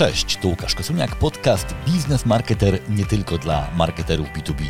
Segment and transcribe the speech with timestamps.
[0.00, 4.64] Cześć, tu Łukasz Kosuniak, podcast Biznes Marketer nie tylko dla marketerów B2B.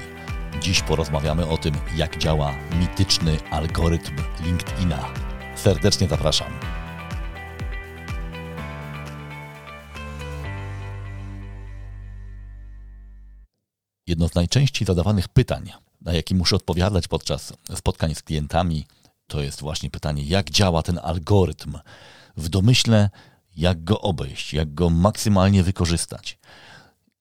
[0.61, 5.15] Dziś porozmawiamy o tym, jak działa mityczny algorytm LinkedIna.
[5.57, 6.53] Serdecznie zapraszam.
[14.07, 18.87] Jedno z najczęściej zadawanych pytań, na jakie muszę odpowiadać podczas spotkań z klientami,
[19.27, 21.79] to jest właśnie pytanie, jak działa ten algorytm.
[22.37, 23.11] W domyśle,
[23.61, 26.39] jak go obejść, jak go maksymalnie wykorzystać.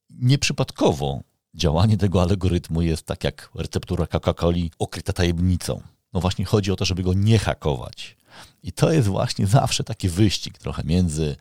[0.10, 1.22] Nieprzypadkowo
[1.54, 5.82] działanie tego algorytmu jest tak jak receptura Coca-Coli okryta tajemnicą.
[6.14, 8.18] No właśnie chodzi o to, żeby go nie hakować.
[8.64, 11.36] I to jest właśnie zawsze taki wyścig trochę między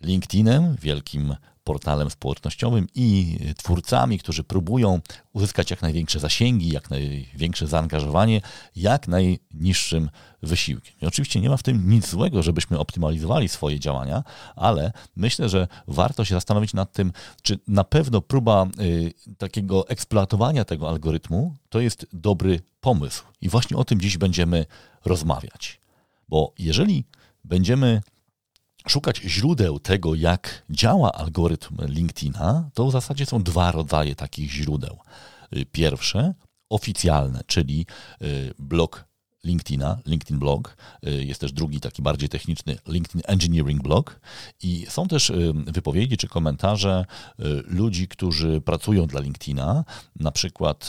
[0.00, 5.00] LinkedInem, wielkim portalem społecznościowym i twórcami, którzy próbują
[5.32, 8.40] uzyskać jak największe zasięgi, jak największe zaangażowanie,
[8.76, 10.10] jak najniższym
[10.42, 10.94] wysiłkiem.
[11.02, 14.24] I oczywiście nie ma w tym nic złego, żebyśmy optymalizowali swoje działania,
[14.56, 20.64] ale myślę, że warto się zastanowić nad tym, czy na pewno próba y, takiego eksploatowania
[20.64, 23.24] tego algorytmu to jest dobry pomysł.
[23.40, 24.66] I właśnie o tym dziś będziemy
[25.04, 25.80] rozmawiać.
[26.28, 27.04] Bo jeżeli
[27.44, 28.02] będziemy
[28.88, 34.98] szukać źródeł tego, jak działa algorytm LinkedIna, to w zasadzie są dwa rodzaje takich źródeł.
[35.56, 36.34] Y, pierwsze,
[36.70, 37.86] oficjalne, czyli
[38.22, 39.04] y, blog
[39.44, 40.76] LinkedIna, LinkedIn Blog.
[41.06, 44.20] Y, jest też drugi taki bardziej techniczny LinkedIn Engineering Blog.
[44.62, 45.32] I są też
[45.66, 47.04] wypowiedzi czy komentarze
[47.66, 49.84] ludzi, którzy pracują dla LinkedIna.
[50.16, 50.88] Na przykład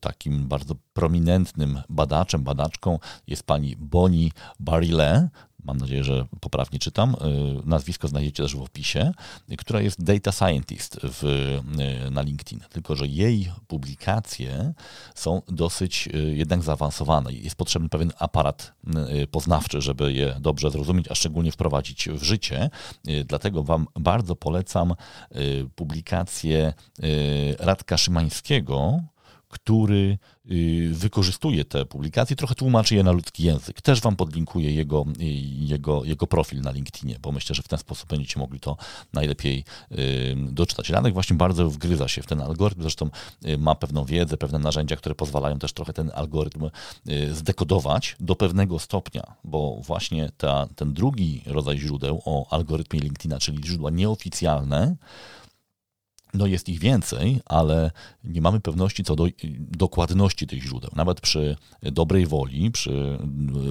[0.00, 5.28] takim bardzo prominentnym badaczem, badaczką jest pani Bonnie Barile,
[5.64, 9.12] mam nadzieję, że poprawnie czytam, y, nazwisko znajdziecie też w opisie,
[9.58, 11.24] która jest data scientist w,
[12.06, 12.60] y, na LinkedIn.
[12.72, 14.72] Tylko, że jej publikacje
[15.14, 17.32] są dosyć y, jednak zaawansowane.
[17.32, 18.72] Jest potrzebny pewien aparat
[19.30, 22.70] poznawczy, żeby je dobrze zrozumieć, a szczególnie wprowadzić w życie.
[23.24, 24.94] Dlatego Wam bardzo polecam
[25.74, 26.74] publikację
[27.58, 29.02] Radka Szymańskiego,
[29.52, 30.18] który
[30.50, 33.80] y, wykorzystuje te publikacje, trochę tłumaczy je na ludzki język.
[33.80, 35.24] Też Wam podlinkuję jego, y,
[35.64, 38.76] jego, jego profil na LinkedInie, bo myślę, że w ten sposób będziecie mogli to
[39.12, 40.88] najlepiej y, doczytać.
[40.88, 43.10] Ranek właśnie bardzo wgryza się w ten algorytm, zresztą
[43.58, 46.70] ma pewną wiedzę, pewne narzędzia, które pozwalają też trochę ten algorytm
[47.32, 53.64] zdekodować do pewnego stopnia, bo właśnie ta, ten drugi rodzaj źródeł o algorytmie LinkedIna, czyli
[53.64, 54.96] źródła nieoficjalne,
[56.34, 57.90] no jest ich więcej, ale
[58.24, 59.26] nie mamy pewności co do
[59.58, 60.90] dokładności tych źródeł.
[60.96, 63.18] Nawet przy dobrej woli, przy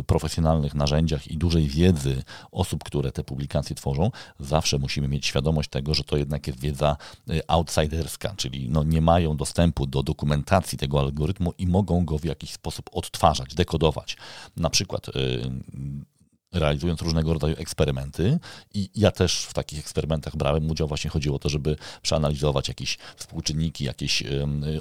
[0.07, 5.93] profesjonalnych narzędziach i dużej wiedzy osób, które te publikacje tworzą, zawsze musimy mieć świadomość tego,
[5.93, 6.97] że to jednak jest wiedza
[7.29, 12.25] y, outsiderska, czyli no nie mają dostępu do dokumentacji tego algorytmu i mogą go w
[12.25, 14.17] jakiś sposób odtwarzać, dekodować.
[14.57, 15.11] Na przykład y,
[16.53, 18.39] realizując różnego rodzaju eksperymenty.
[18.73, 20.87] I ja też w takich eksperymentach brałem udział.
[20.87, 24.23] Właśnie chodziło o to, żeby przeanalizować jakieś współczynniki, jakieś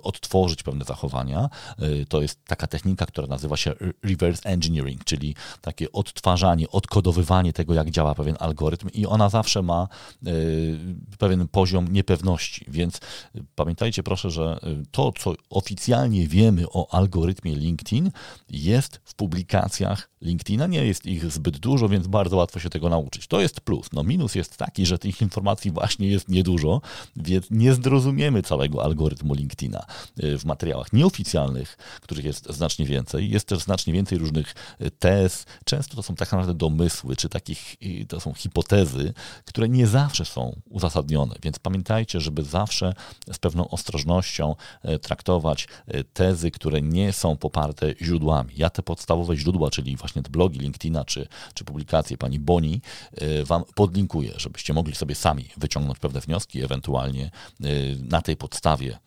[0.03, 1.51] odtworzyć pewne zachowania.
[1.83, 3.73] Y, to jest taka technika, która nazywa się
[4.03, 9.89] reverse engineering, czyli takie odtwarzanie, odkodowywanie tego, jak działa pewien algorytm i ona zawsze ma
[10.27, 10.79] y,
[11.19, 12.65] pewien poziom niepewności.
[12.69, 14.61] Więc y, pamiętajcie proszę, że
[14.91, 18.11] to, co oficjalnie wiemy o algorytmie LinkedIn,
[18.51, 20.67] jest w publikacjach LinkedIna.
[20.67, 23.27] Nie jest ich zbyt dużo, więc bardzo łatwo się tego nauczyć.
[23.27, 23.89] To jest plus.
[23.93, 26.81] No minus jest taki, że tych informacji właśnie jest niedużo,
[27.17, 29.87] więc nie zrozumiemy całego algorytmu LinkedIna
[30.25, 33.31] y, w materiałach nieoficjalnych, których jest znacznie więcej.
[33.31, 35.47] Jest też znacznie więcej różnych y, tez.
[35.65, 40.25] Często to są tak naprawdę domysły, czy takich, y, to są hipotezy, które nie zawsze
[40.25, 42.95] są uzasadnione, więc pamiętajcie, żeby zawsze
[43.33, 44.55] z pewną ostrożnością
[45.03, 45.69] traktować
[46.13, 48.55] tezy, które nie są poparte źródłami.
[48.57, 52.81] Ja te podstawowe źródła, czyli właśnie te blogi LinkedIna, czy, czy publikację pani Boni
[53.23, 57.31] y, Wam podlinkuję, żebyście mogli sobie sami wyciągnąć pewne wnioski, ewentualnie
[57.65, 58.99] y, na tej podstawie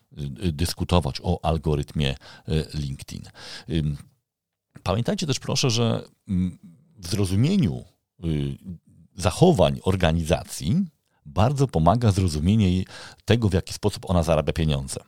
[0.44, 2.16] y, dyskutować o algorytmie
[2.74, 3.24] LinkedIn.
[4.84, 6.58] Pamiętajcie też proszę, że mm,
[6.98, 7.84] w zrozumieniu
[9.16, 10.86] zachowań organizacji
[11.25, 12.84] bardzo pomaga zrozumienie
[13.25, 15.00] tego, w jaki sposób ona zarabia pieniądze.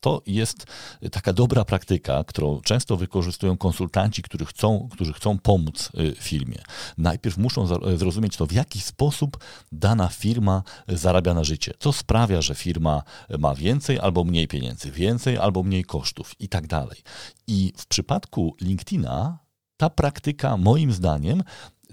[0.00, 0.66] To jest
[1.12, 6.58] taka dobra praktyka, którą często wykorzystują konsultanci, którzy chcą, którzy chcą pomóc y, firmie.
[6.98, 7.66] Najpierw muszą
[7.96, 11.74] zrozumieć to, w jaki sposób dana firma zarabia na życie.
[11.78, 13.02] Co sprawia, że firma
[13.38, 17.02] ma więcej albo mniej pieniędzy, więcej albo mniej kosztów i tak dalej.
[17.46, 19.38] I w przypadku LinkedIna
[19.76, 21.42] ta praktyka, moim zdaniem,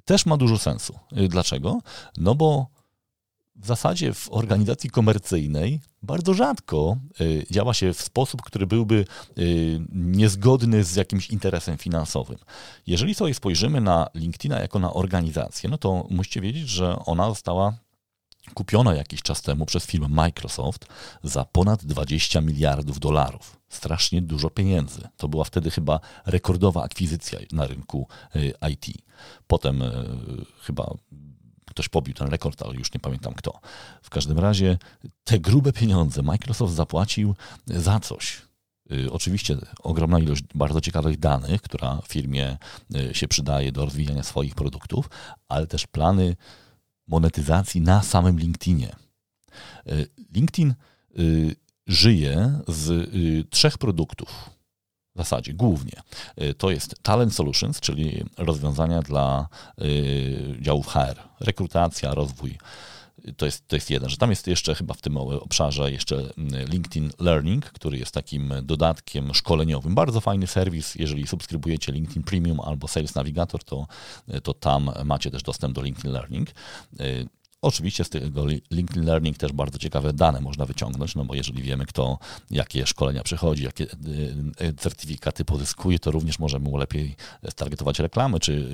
[0.05, 0.99] też ma dużo sensu.
[1.17, 1.79] Y, dlaczego?
[2.17, 2.74] No bo
[3.55, 9.05] w zasadzie w organizacji komercyjnej bardzo rzadko y, działa się w sposób, który byłby
[9.37, 12.37] y, niezgodny z jakimś interesem finansowym.
[12.87, 17.73] Jeżeli sobie spojrzymy na LinkedIna jako na organizację, no to musicie wiedzieć, że ona została
[18.53, 20.87] kupiona jakiś czas temu przez firmę Microsoft
[21.23, 23.59] za ponad 20 miliardów dolarów.
[23.69, 25.01] Strasznie dużo pieniędzy.
[25.17, 28.85] To była wtedy chyba rekordowa akwizycja na rynku e, IT.
[29.47, 29.83] Potem
[30.61, 30.95] chyba
[31.75, 33.59] ktoś pobił ten rekord, ale już nie pamiętam kto.
[34.01, 34.77] W każdym razie
[35.23, 37.35] te grube pieniądze Microsoft zapłacił
[37.67, 38.41] za coś.
[38.91, 42.57] E, oczywiście ogromna ilość bardzo ciekawych danych, która firmie
[43.11, 45.09] się przydaje do rozwijania swoich produktów,
[45.49, 46.35] ale też plany
[47.07, 48.95] monetyzacji na samym LinkedInie.
[49.91, 50.73] Y, LinkedIn
[51.19, 51.55] y,
[51.87, 54.49] żyje z y, trzech produktów.
[55.15, 56.01] W zasadzie głównie.
[56.57, 59.47] To jest Talent Solutions, czyli rozwiązania dla
[60.61, 62.57] działów HR, rekrutacja, rozwój
[63.37, 66.65] to jest, to jest jeden, że tam jest jeszcze chyba w tym obszarze jeszcze mm,
[66.69, 69.95] LinkedIn Learning, który jest takim dodatkiem szkoleniowym.
[69.95, 70.95] Bardzo fajny serwis.
[70.95, 73.87] Jeżeli subskrybujecie LinkedIn Premium albo Sales Navigator, to,
[74.43, 76.49] to tam macie też dostęp do LinkedIn Learning.
[77.63, 81.63] Y, oczywiście z tego LinkedIn Learning też bardzo ciekawe dane można wyciągnąć, no bo jeżeli
[81.63, 82.19] wiemy, kto
[82.51, 87.15] jakie szkolenia przechodzi, jakie y, y, certyfikaty pozyskuje, to również możemy mu lepiej
[87.49, 88.69] stargetować reklamy, czy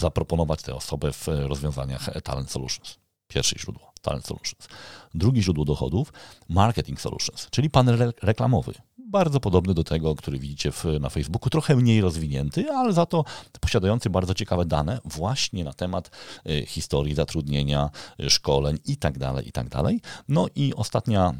[0.00, 2.98] zaproponować tę osobę w rozwiązaniach Talent Solutions.
[3.28, 4.68] Pierwsze źródło, Talent Solutions.
[5.14, 6.12] Drugie źródło dochodów,
[6.48, 8.74] Marketing Solutions, czyli panel re reklamowy.
[9.14, 13.24] Bardzo podobny do tego, który widzicie w, na Facebooku, trochę mniej rozwinięty, ale za to
[13.60, 16.10] posiadający bardzo ciekawe dane właśnie na temat
[16.46, 17.90] y, historii zatrudnienia,
[18.20, 19.70] y, szkoleń itd., tak itd.
[19.70, 19.84] Tak
[20.28, 21.34] no i ostatnia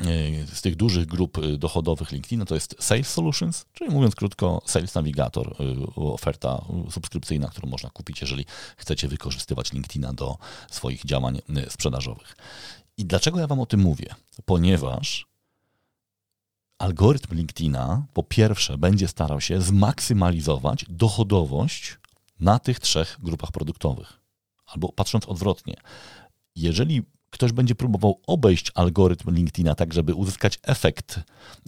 [0.00, 4.94] E, z tych dużych grup dochodowych LinkedIn to jest Sales Solutions, czyli mówiąc krótko, Sales
[4.94, 5.56] Navigator,
[5.96, 8.44] oferta subskrypcyjna, którą można kupić, jeżeli
[8.76, 10.38] chcecie wykorzystywać LinkedIna do
[10.70, 12.36] swoich działań sprzedażowych.
[12.96, 14.14] I dlaczego ja Wam o tym mówię?
[14.44, 15.26] Ponieważ
[16.78, 21.98] algorytm LinkedIna po pierwsze będzie starał się zmaksymalizować dochodowość
[22.40, 24.20] na tych trzech grupach produktowych.
[24.66, 25.74] Albo patrząc odwrotnie,
[26.56, 31.20] jeżeli ktoś będzie próbował obejść algorytm LinkedIna, tak żeby uzyskać efekt,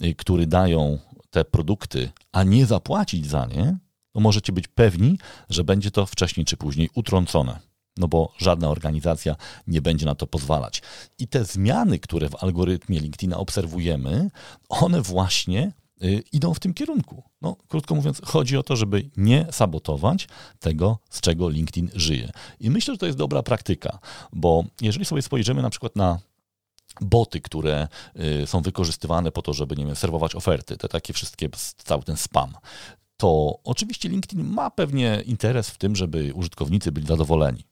[0.03, 0.99] y, który dają
[1.29, 3.77] te produkty, a nie zapłacić za nie,
[4.11, 5.17] to możecie być pewni,
[5.49, 7.70] że będzie to wcześniej czy później utrącone.
[7.97, 9.35] No bo żadna organizacja
[9.67, 10.81] nie będzie na to pozwalać.
[11.19, 14.31] I te zmiany, które w algorytmie LinkedIna obserwujemy,
[14.69, 15.71] one właśnie
[16.03, 17.23] Y, idą w tym kierunku.
[17.41, 20.27] No, krótko mówiąc, chodzi o to, żeby nie sabotować
[20.59, 22.31] tego, z czego LinkedIn żyje.
[22.59, 23.99] I myślę, że to jest dobra praktyka,
[24.33, 26.19] bo jeżeli sobie spojrzymy na przykład na
[27.01, 27.87] boty, które
[28.43, 32.17] y, są wykorzystywane po to, żeby, nie wiem, serwować oferty, te takie wszystkie, cały ten
[32.17, 32.53] spam,
[33.21, 37.63] to oczywiście LinkedIn ma pewnie interes w tym, żeby użytkownicy byli zadowoleni.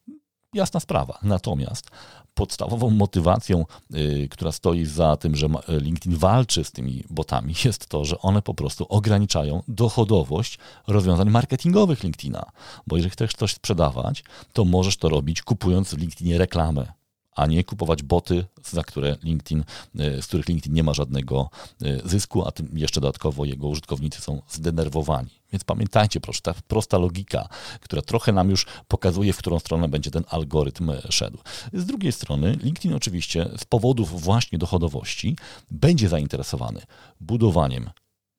[0.53, 1.19] Jasna sprawa.
[1.23, 1.89] Natomiast
[2.33, 3.65] podstawową motywacją,
[3.95, 8.41] y, która stoi za tym, że LinkedIn walczy z tymi botami, jest to, że one
[8.41, 12.51] po prostu ograniczają dochodowość rozwiązań marketingowych LinkedIna.
[12.87, 14.23] Bo jeżeli chcesz coś sprzedawać,
[14.53, 16.99] to możesz to robić kupując w LinkedInie reklamę
[17.35, 19.63] a nie kupować boty, za które LinkedIn,
[19.99, 21.49] y, z których LinkedIn nie ma żadnego
[21.81, 25.38] y, zysku, a tym jeszcze dodatkowo jego użytkownicy są zdenerwowani.
[25.51, 27.49] Więc pamiętajcie, proszę, ta prosta logika,
[27.81, 31.37] która trochę nam już pokazuje, w którą stronę będzie ten algorytm szedł.
[31.73, 35.35] Z drugiej strony, LinkedIn oczywiście z powodów właśnie dochodowości
[35.71, 36.81] będzie zainteresowany
[37.21, 37.89] budowaniem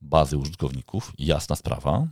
[0.01, 2.07] bazy użytkowników, jasna sprawa,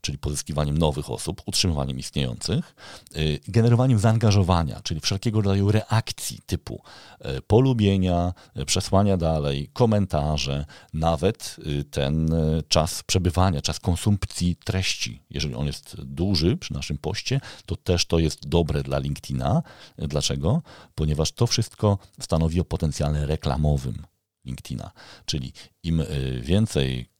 [0.00, 2.74] czyli pozyskiwaniem nowych osób, utrzymywaniem istniejących,
[3.16, 6.82] y, generowaniem zaangażowania, czyli wszelkiego rodzaju reakcji typu
[7.20, 11.56] y, polubienia, y, przesłania dalej, komentarze, nawet
[11.90, 12.34] ten
[12.68, 15.22] czas przebywania, czas konsumpcji treści.
[15.30, 19.62] Jeżeli on jest duży przy naszym poście, to też to jest dobre dla LinkedIna.
[19.98, 20.62] Dlaczego?
[20.94, 24.06] Ponieważ to wszystko stanowi o potencjale reklamowym.
[24.44, 24.90] LinkedIna.
[25.24, 26.02] Czyli im
[26.40, 27.10] więcej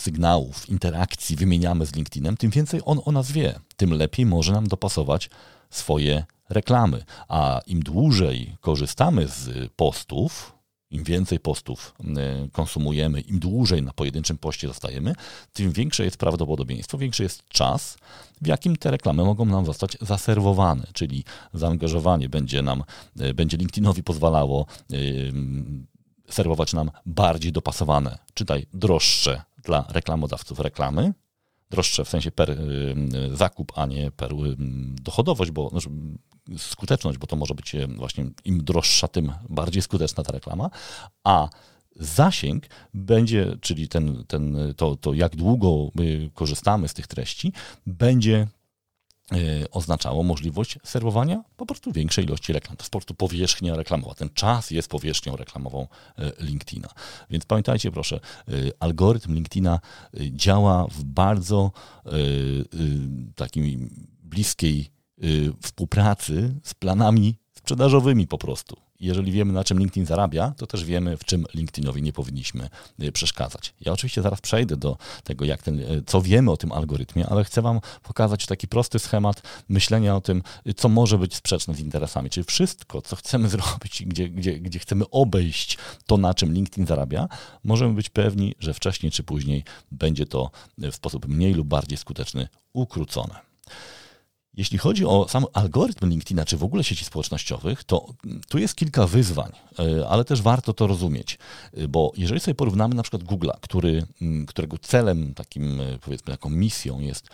[0.00, 4.68] sygnałów, interakcji wymieniamy z LinkedInem, tym więcej on o nas wie, tym lepiej może nam
[4.68, 5.30] dopasować
[5.70, 7.04] swoje reklamy.
[7.28, 11.94] A im dłużej korzystamy z postów, im więcej postów
[12.46, 15.14] y, konsumujemy, im dłużej na pojedynczym poście zostajemy,
[15.52, 17.98] tym większe jest prawdopodobieństwo, większy jest czas,
[18.40, 22.82] w jakim te reklamy mogą nam zostać zaserwowane, czyli zaangażowanie będzie nam,
[23.20, 25.32] y, będzie LinkedInowi pozwalało y,
[26.30, 31.12] serwować nam bardziej dopasowane, czytaj droższe dla reklamodawców reklamy,
[31.70, 32.56] droższe w sensie per y,
[33.32, 34.56] zakup, a nie per y,
[35.02, 35.90] dochodowość, bo znaczy,
[36.58, 40.70] skuteczność, bo to może być y, właśnie im droższa, tym bardziej skuteczna ta reklama,
[41.24, 41.48] a
[41.96, 47.52] zasięg będzie, czyli ten, ten, to, to jak długo my korzystamy z tych treści,
[47.86, 48.59] będzie Y,
[49.70, 52.76] oznaczało możliwość serwowania po prostu większej ilości reklam.
[52.76, 54.14] To jest po prostu powierzchnia reklamowa.
[54.14, 55.86] Ten czas jest powierzchnią reklamową
[56.18, 56.88] y, LinkedIna.
[57.30, 59.80] Więc pamiętajcie proszę, y, algorytm LinkedIna
[60.30, 61.72] działa w bardzo
[63.34, 63.78] takiej
[64.22, 64.90] bliskiej
[65.62, 68.89] współpracy z planami sprzedażowymi po prostu.
[69.00, 72.68] Jeżeli wiemy, na czym LinkedIn zarabia, to też wiemy, w czym LinkedInowi nie powinniśmy
[73.02, 73.74] y, przeszkadzać.
[73.80, 77.44] Ja oczywiście zaraz przejdę do tego, jak ten, y, co wiemy o tym algorytmie, ale
[77.44, 81.80] chcę Wam pokazać taki prosty schemat myślenia o tym, y, co może być sprzeczne z
[81.80, 82.30] interesami.
[82.30, 87.28] Czyli wszystko, co chcemy zrobić, gdzie, gdzie, gdzie chcemy obejść to, na czym LinkedIn zarabia,
[87.64, 92.48] możemy być pewni, że wcześniej czy później będzie to w sposób mniej lub bardziej skuteczny
[92.72, 93.50] ukrócone.
[94.60, 98.06] Jeśli chodzi o sam algorytm LinkedIna, czy w ogóle sieci społecznościowych, to
[98.48, 101.38] tu jest kilka wyzwań, e, ale też warto to rozumieć,
[101.74, 104.06] e, bo jeżeli sobie porównamy na przykład Google'a, który,
[104.46, 107.28] którego celem, takim e, powiedzmy, taką misją jest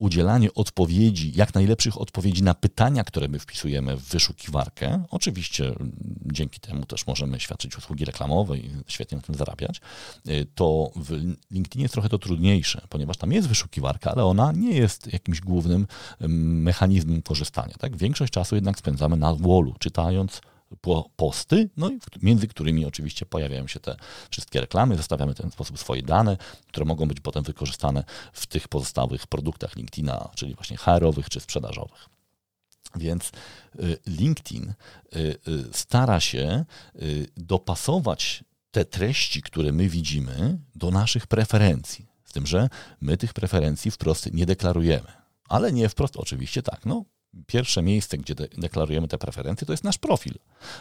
[0.00, 5.04] udzielanie odpowiedzi, jak najlepszych odpowiedzi na pytania, które my wpisujemy w wyszukiwarkę.
[5.10, 5.92] Oczywiście mm,
[6.32, 9.80] dzięki temu też możemy świadczyć usługi reklamowe i świetnie na tym zarabiać.
[10.28, 14.72] Y, to w LinkedInie jest trochę to trudniejsze, ponieważ tam jest wyszukiwarka, ale ona nie
[14.72, 15.86] jest jakimś głównym
[16.38, 17.74] mechanizmem korzystania.
[17.78, 17.96] Tak?
[17.96, 20.40] Większość czasu jednak spędzamy na wallu, czytając
[21.16, 23.96] posty, no i między którymi oczywiście pojawiają się te
[24.30, 26.36] wszystkie reklamy, zostawiamy w ten sposób swoje dane,
[26.66, 32.08] które mogą być potem wykorzystane w tych pozostałych produktach LinkedIna, czyli właśnie HR-owych czy sprzedażowych.
[32.96, 33.32] Więc
[33.80, 34.74] y, LinkedIn
[35.16, 36.64] y, y, stara się
[37.36, 42.06] dopasować te treści, które my widzimy, do naszych preferencji.
[42.24, 42.68] Z tym, że
[43.00, 45.12] my tych preferencji wprost nie deklarujemy.
[45.48, 46.86] Ale nie wprost, oczywiście tak.
[46.86, 47.04] No,
[47.46, 50.34] pierwsze miejsce, gdzie deklarujemy te preferencje, to jest nasz profil.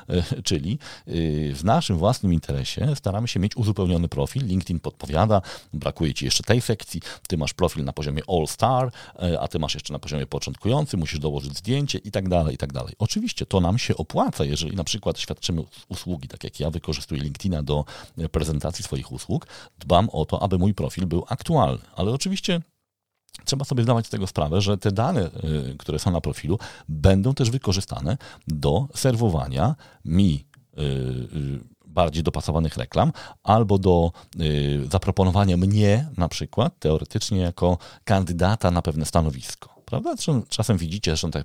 [0.07, 4.45] E, czyli y, w naszym własnym interesie staramy się mieć uzupełniony profil.
[4.45, 5.41] LinkedIn podpowiada,
[5.73, 9.59] brakuje ci jeszcze tej sekcji, ty masz profil na poziomie All Star, e, a ty
[9.59, 12.93] masz jeszcze na poziomie początkujący, musisz dołożyć zdjęcie i tak dalej, i tak dalej.
[12.99, 17.63] Oczywiście to nam się opłaca, jeżeli na przykład świadczymy usługi, tak jak ja wykorzystuję LinkedIna
[17.63, 17.85] do
[18.31, 19.47] prezentacji swoich usług,
[19.79, 21.81] dbam o to, aby mój profil był aktualny.
[21.95, 22.61] Ale oczywiście
[23.45, 26.59] trzeba sobie zdawać z tego sprawę, że te dane, y, które są na profilu,
[26.89, 28.17] będą też wykorzystane
[28.47, 30.45] do serwowania mi
[30.77, 33.11] y, y, bardziej dopasowanych reklam,
[33.43, 34.11] albo do
[34.91, 39.79] zaproponowania mnie na przykład teoretycznie jako kandydata na pewne stanowisko.
[39.85, 40.15] Prawda?
[40.49, 41.43] Czasem widzicie zresztą te,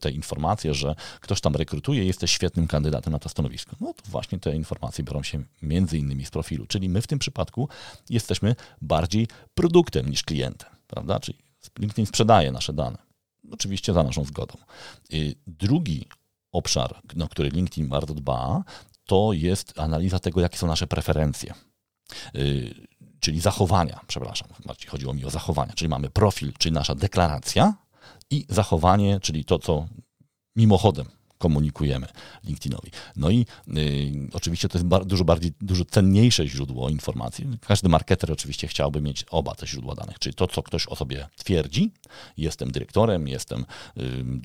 [0.00, 3.76] te informacje, że ktoś tam rekrutuje, jesteś świetnym kandydatem na to stanowisko.
[3.80, 7.18] No to właśnie te informacje biorą się między innymi z profilu, czyli my w tym
[7.18, 7.68] przypadku
[8.10, 11.20] jesteśmy bardziej produktem niż klientem prawda?
[11.20, 11.38] Czyli
[11.78, 12.98] LinkedIn sprzedaje nasze dane.
[13.50, 14.58] Oczywiście za naszą zgodą.
[15.46, 16.08] Drugi
[16.52, 18.64] obszar, na który LinkedIn bardzo dba,
[19.04, 21.54] to jest analiza tego, jakie są nasze preferencje.
[22.34, 22.74] Y,
[23.20, 27.74] czyli zachowania, przepraszam, bardziej chodziło mi o zachowania, czyli mamy profil, czyli nasza deklaracja
[28.30, 29.86] i zachowanie, czyli to, co
[30.56, 31.06] mimochodem
[31.38, 32.06] komunikujemy
[32.44, 32.90] LinkedInowi.
[33.16, 37.46] No i y, oczywiście to jest bar dużo bardziej, dużo cenniejsze źródło informacji.
[37.66, 41.28] Każdy marketer oczywiście chciałby mieć oba te źródła danych, czyli to, co ktoś o sobie
[41.36, 41.92] twierdzi,
[42.36, 43.64] jestem dyrektorem, jestem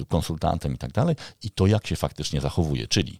[0.01, 3.19] y, konsultantem i tak dalej, i to, jak się faktycznie zachowuje, czyli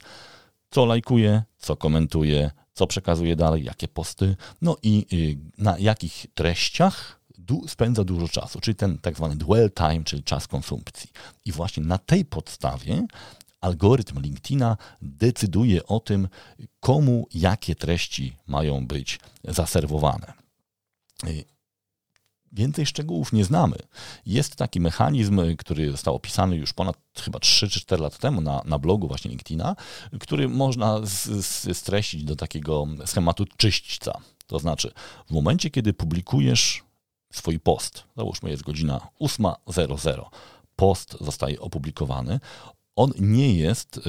[0.70, 7.22] co lajkuje, co komentuje, co przekazuje dalej, jakie posty, no i y, na jakich treściach
[7.38, 11.10] du spędza dużo czasu, czyli ten tak zwany dwell time, czyli czas konsumpcji.
[11.46, 13.08] I właśnie na tej podstawie
[13.62, 16.28] algorytm LinkedIna decyduje o tym,
[16.80, 20.34] komu jakie treści mają być zaserwowane.
[22.52, 23.76] Więcej szczegółów nie znamy.
[24.26, 28.62] Jest taki mechanizm, który został opisany już ponad chyba 3 czy 4 lata temu na,
[28.66, 29.76] na blogu właśnie LinkedIna,
[30.20, 31.00] który można
[31.74, 34.22] streścić do takiego schematu czyśćca.
[34.48, 34.92] To znaczy,
[35.28, 36.84] w momencie, kiedy publikujesz
[37.34, 40.26] swój post, załóżmy jest godzina 8.00,
[40.76, 42.40] post zostaje opublikowany,
[43.02, 44.00] on nie jest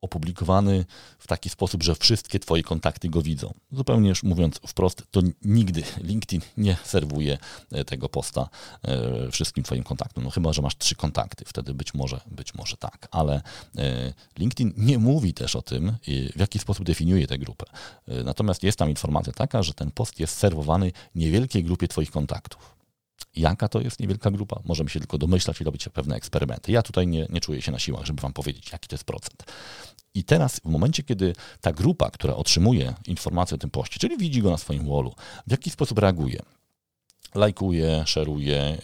[0.00, 0.84] opublikowany
[1.18, 3.54] w taki sposób, że wszystkie Twoje kontakty go widzą.
[3.72, 7.38] Zupełnie już mówiąc wprost, to nigdy LinkedIn nie serwuje
[7.72, 8.48] e, tego posta
[8.82, 10.24] e, wszystkim Twoim kontaktom.
[10.24, 13.42] No chyba, że masz trzy kontakty, wtedy być może, być może tak, ale
[13.78, 15.92] e, LinkedIn nie mówi też o tym,
[16.36, 17.66] w jaki sposób definiuje tę grupę.
[18.24, 22.75] Natomiast jest tam informacja taka, że ten post jest serwowany niewielkiej grupie Twoich kontaktów.
[23.36, 24.60] Jaka to jest niewielka grupa?
[24.64, 26.72] Możemy się tylko domyślać i robić pewne eksperymenty.
[26.72, 29.44] Ja tutaj nie, nie czuję się na siłach, żeby Wam powiedzieć, jaki to jest procent.
[30.14, 34.42] I teraz, w momencie, kiedy ta grupa, która otrzymuje informację o tym poście, czyli widzi
[34.42, 35.14] go na swoim wallu,
[35.46, 36.42] w jaki sposób reaguje,
[37.34, 38.78] lajkuje, szeruje,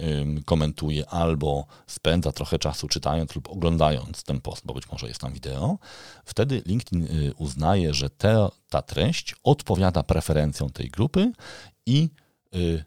[0.45, 5.33] komentuje albo spędza trochę czasu czytając lub oglądając ten post, bo być może jest tam
[5.33, 5.79] wideo,
[6.25, 11.33] wtedy LinkedIn y, uznaje, że te, ta treść odpowiada preferencjom tej grupy
[11.87, 12.11] i
[12.55, 12.85] y,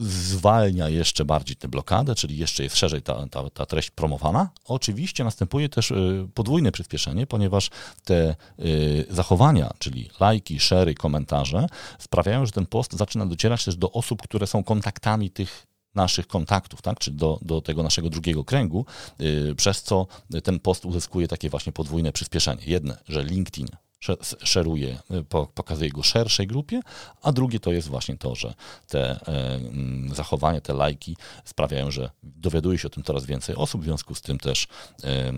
[0.00, 4.50] zwalnia jeszcze bardziej tę blokadę, czyli jeszcze jest szerzej ta, ta, ta treść promowana.
[4.64, 7.70] Oczywiście następuje też y, podwójne przyspieszenie, ponieważ
[8.04, 11.66] te y, zachowania, czyli lajki, szery, komentarze
[11.98, 16.82] sprawiają, że ten post zaczyna docierać też do osób, które są kontaktami tych naszych kontaktów,
[16.82, 16.98] tak?
[16.98, 18.86] czyli do, do tego naszego drugiego kręgu,
[19.18, 20.06] yy, przez co
[20.44, 22.62] ten post uzyskuje takie właśnie podwójne przyspieszenie.
[22.66, 23.68] Jedne, że LinkedIn
[24.44, 24.98] szeruje,
[25.54, 26.80] pokazuje go szerszej grupie,
[27.22, 28.54] a drugie to jest właśnie to, że
[28.88, 29.60] te e,
[30.14, 34.20] zachowania, te lajki sprawiają, że dowiaduje się o tym coraz więcej osób, w związku z
[34.20, 34.66] tym też
[35.04, 35.32] e,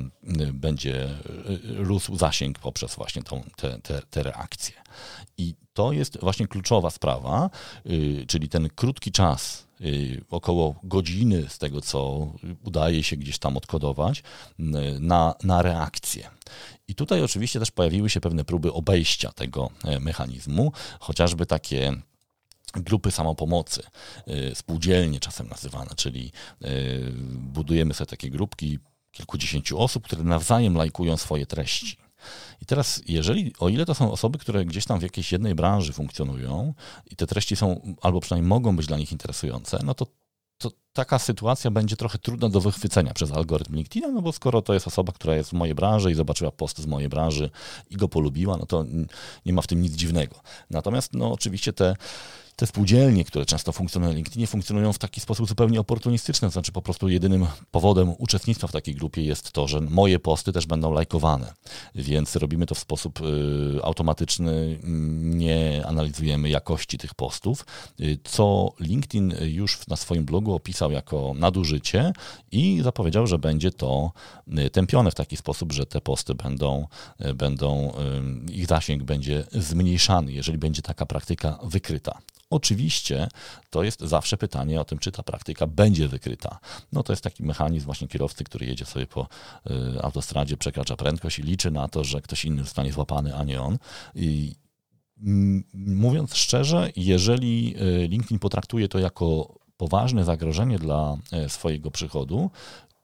[0.52, 1.18] będzie e,
[1.64, 4.74] rósł zasięg poprzez właśnie tą, te, te, te reakcje.
[5.38, 7.50] I to jest właśnie kluczowa sprawa,
[7.86, 12.32] y, czyli ten krótki czas, y, około godziny z tego, co
[12.64, 14.22] udaje się gdzieś tam odkodować,
[15.00, 16.30] na, na reakcję.
[16.92, 21.92] I tutaj oczywiście też pojawiły się pewne próby obejścia tego e, mechanizmu, chociażby takie
[22.74, 23.82] grupy samopomocy,
[24.26, 26.32] e, spółdzielnie czasem nazywane, czyli
[26.62, 26.68] e,
[27.30, 28.78] budujemy sobie takie grupki
[29.12, 31.96] kilkudziesięciu osób, które nawzajem lajkują swoje treści.
[32.60, 35.92] I teraz, jeżeli, o ile to są osoby, które gdzieś tam w jakiejś jednej branży
[35.92, 36.74] funkcjonują
[37.10, 40.06] i te treści są, albo przynajmniej mogą być dla nich interesujące, no to
[40.58, 44.74] to taka sytuacja będzie trochę trudna do wychwycenia przez algorytm LinkedIna, no bo skoro to
[44.74, 47.50] jest osoba, która jest w mojej branży i zobaczyła post z mojej branży
[47.90, 48.84] i go polubiła, no to
[49.46, 50.40] nie ma w tym nic dziwnego.
[50.70, 51.94] Natomiast no oczywiście te
[52.56, 56.72] te spółdzielnie, które często funkcjonują na LinkedInie, funkcjonują w taki sposób zupełnie oportunistyczny, to znaczy
[56.72, 60.92] po prostu jedynym powodem uczestnictwa w takiej grupie jest to, że moje posty też będą
[60.92, 61.52] lajkowane,
[61.94, 64.78] więc robimy to w sposób y, automatyczny,
[65.22, 67.66] nie analizujemy jakości tych postów,
[68.00, 72.12] y, co LinkedIn już na swoim blogu opisał jako nadużycie
[72.52, 74.12] i zapowiedział, że będzie to
[74.58, 76.86] y, tępione w taki sposób, że te posty będą,
[77.34, 77.92] będą
[78.52, 82.18] ich zasięg będzie zmniejszany, jeżeli będzie taka praktyka wykryta.
[82.52, 83.28] Oczywiście
[83.70, 86.58] to jest zawsze pytanie o tym, czy ta praktyka będzie wykryta.
[86.92, 89.28] No to jest taki mechanizm właśnie kierowcy, który jedzie sobie po
[89.96, 93.60] y, autostradzie, przekracza prędkość i liczy na to, że ktoś inny zostanie złapany, a nie
[93.60, 93.78] on.
[94.14, 94.54] I
[95.74, 97.74] mówiąc szczerze, jeżeli
[98.04, 102.50] y, LinkedIn potraktuje to jako poważne zagrożenie dla y, swojego przychodu,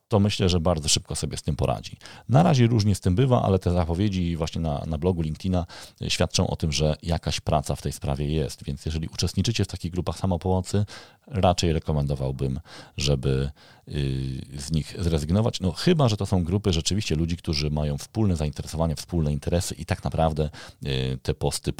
[0.07, 1.97] to myślę, że bardzo szybko sobie z tym poradzi.
[2.29, 5.65] Na razie różnie z tym bywa, ale te zapowiedzi właśnie na, na blogu LinkedIna
[6.07, 9.91] świadczą o tym, że jakaś praca w tej sprawie jest, więc jeżeli uczestniczycie w takich
[9.91, 10.85] grupach samopomocy,
[11.27, 12.59] raczej rekomendowałbym,
[12.97, 13.49] żeby
[13.87, 13.91] y,
[14.57, 15.59] z nich zrezygnować.
[15.59, 19.85] No chyba, że to są grupy rzeczywiście ludzi, którzy mają wspólne zainteresowania, wspólne interesy i
[19.85, 20.49] tak naprawdę
[20.85, 21.73] y, te posty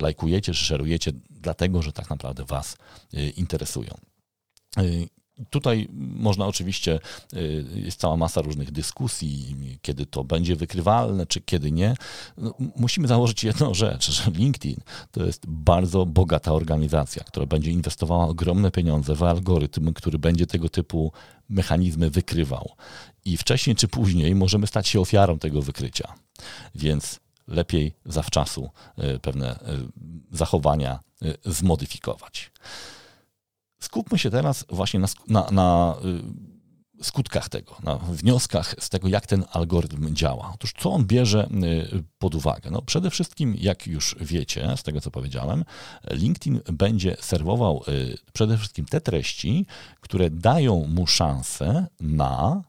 [0.00, 2.76] lajkujecie szerujecie dlatego, że tak naprawdę was
[3.14, 4.09] y, interesują.
[5.50, 6.98] Tutaj można oczywiście,
[7.34, 11.94] y, jest cała masa różnych dyskusji, kiedy to będzie wykrywalne, czy kiedy nie.
[12.36, 14.76] No, musimy założyć jedną rzecz, że LinkedIn
[15.10, 20.68] to jest bardzo bogata organizacja, która będzie inwestowała ogromne pieniądze w algorytm, który będzie tego
[20.68, 21.12] typu
[21.48, 22.70] mechanizmy wykrywał.
[23.24, 26.14] I wcześniej czy później możemy stać się ofiarą tego wykrycia.
[26.74, 31.00] Więc lepiej zawczasu y, pewne y, zachowania
[31.44, 32.50] zmodyfikować.
[33.80, 35.94] Skupmy się teraz właśnie na, na, na
[37.00, 40.50] y, skutkach tego, na wnioskach z tego, jak ten algorytm działa.
[40.54, 41.48] Otóż co on bierze
[41.94, 42.70] y, pod uwagę?
[42.70, 45.64] No przede wszystkim, jak już wiecie, z tego co powiedziałem,
[46.10, 49.66] LinkedIn będzie serwował y, przede wszystkim te treści,
[50.00, 52.62] które dają mu szansę na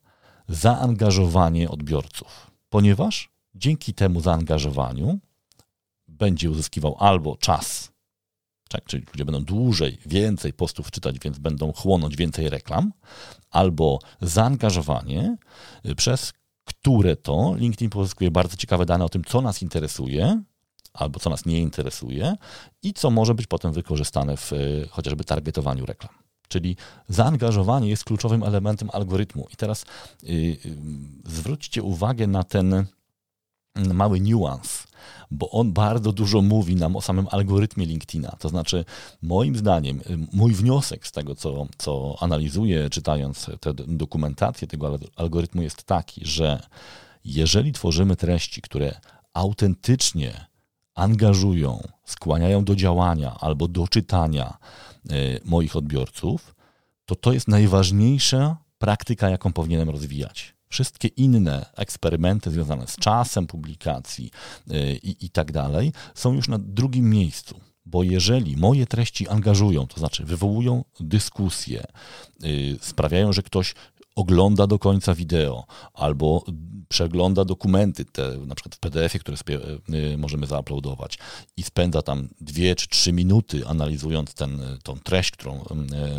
[0.47, 5.19] zaangażowanie odbiorców, ponieważ dzięki temu zaangażowaniu
[6.07, 7.90] będzie uzyskiwał albo czas
[8.71, 12.93] tak, czyli ludzie będą dłużej, więcej postów czytać, więc będą chłonąć więcej reklam,
[13.49, 15.37] albo zaangażowanie,
[15.85, 16.33] y, przez
[16.65, 20.43] które to LinkedIn pozyskuje bardzo ciekawe dane o tym, co nas interesuje,
[20.93, 22.35] albo co nas nie interesuje
[22.83, 26.13] i co może być potem wykorzystane w y, chociażby targetowaniu reklam.
[26.47, 26.75] Czyli
[27.07, 29.47] zaangażowanie jest kluczowym elementem algorytmu.
[29.53, 29.85] I teraz
[30.23, 30.57] yy,
[31.25, 32.85] zwróćcie uwagę na ten
[33.75, 34.83] mały niuans
[35.31, 38.35] bo on bardzo dużo mówi nam o samym algorytmie LinkedIna.
[38.39, 38.85] To znaczy,
[39.21, 40.01] moim zdaniem,
[40.33, 46.61] mój wniosek z tego, co, co analizuję, czytając tę dokumentację tego algorytmu, jest taki, że
[47.25, 48.99] jeżeli tworzymy treści, które
[49.33, 50.45] autentycznie
[50.95, 54.57] angażują, skłaniają do działania albo do czytania
[55.11, 56.55] y, moich odbiorców,
[57.05, 60.53] to to jest najważniejsza praktyka, jaką powinienem rozwijać.
[60.71, 64.31] Wszystkie inne eksperymenty związane z czasem publikacji
[64.71, 67.59] y, i, i tak dalej są już na drugim miejscu.
[67.85, 71.83] Bo jeżeli moje treści angażują, to znaczy wywołują dyskusję,
[72.41, 73.75] yy, sprawiają, że ktoś
[74.15, 76.43] ogląda do końca wideo albo
[76.89, 79.37] przegląda dokumenty, te na przykład w PDF-ie, które
[79.87, 81.17] yy, możemy zauploadować
[81.57, 85.63] i spędza tam dwie czy trzy minuty analizując ten, tą treść, którą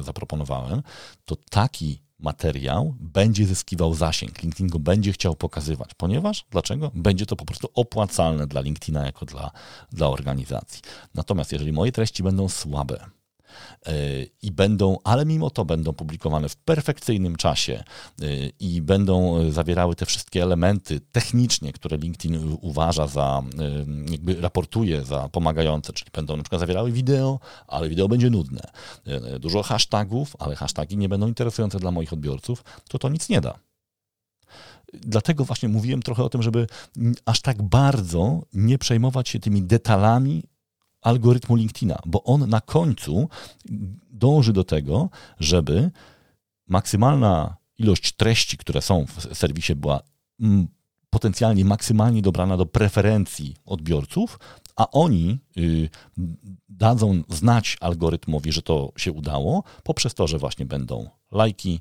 [0.03, 0.83] zaproponowałem,
[1.25, 4.42] to taki materiał będzie zyskiwał zasięg.
[4.42, 6.90] LinkedIn go będzie chciał pokazywać, ponieważ dlaczego?
[6.94, 9.50] Będzie to po prostu opłacalne dla LinkedIna jako dla,
[9.92, 10.82] dla organizacji.
[11.14, 13.06] Natomiast jeżeli moje treści będą słabe,
[14.43, 17.85] i będą, ale mimo to będą publikowane w perfekcyjnym czasie
[18.61, 23.43] i będą zawierały te wszystkie elementy technicznie, które LinkedIn uważa za,
[24.11, 28.61] jakby raportuje za pomagające, czyli będą na przykład zawierały wideo, ale wideo będzie nudne.
[29.41, 33.59] Dużo hashtagów, ale hashtagi nie będą interesujące dla moich odbiorców, to to nic nie da
[34.93, 36.67] dlatego właśnie mówiłem trochę o tym, żeby
[37.25, 40.43] aż tak bardzo nie przejmować się tymi detalami
[41.03, 43.29] algorytmu LinkedIna, bo on na końcu
[44.11, 45.09] dąży do tego,
[45.41, 45.91] żeby
[46.69, 50.01] maksymalna ilość treści, które są w serwisie, była
[50.41, 50.69] mm,
[51.11, 54.38] potencjalnie maksymalnie dobrana do preferencji odbiorców,
[54.77, 55.88] a oni y,
[56.69, 61.81] dadzą znać algorytmowi, że to się udało, poprzez to, że właśnie będą lajki,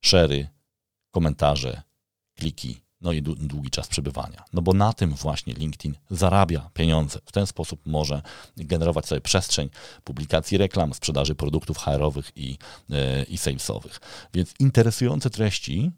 [0.00, 0.48] szery,
[1.10, 1.82] komentarze,
[2.34, 4.44] kliki, no i długi czas przebywania.
[4.52, 7.18] No bo na tym właśnie LinkedIn zarabia pieniądze.
[7.24, 8.22] W ten sposób może
[8.56, 9.70] generować sobie przestrzeń
[10.04, 12.58] publikacji reklam, sprzedaży produktów HR-owych i,
[12.90, 14.00] e, i salesowych.
[14.34, 15.90] Więc interesujące treści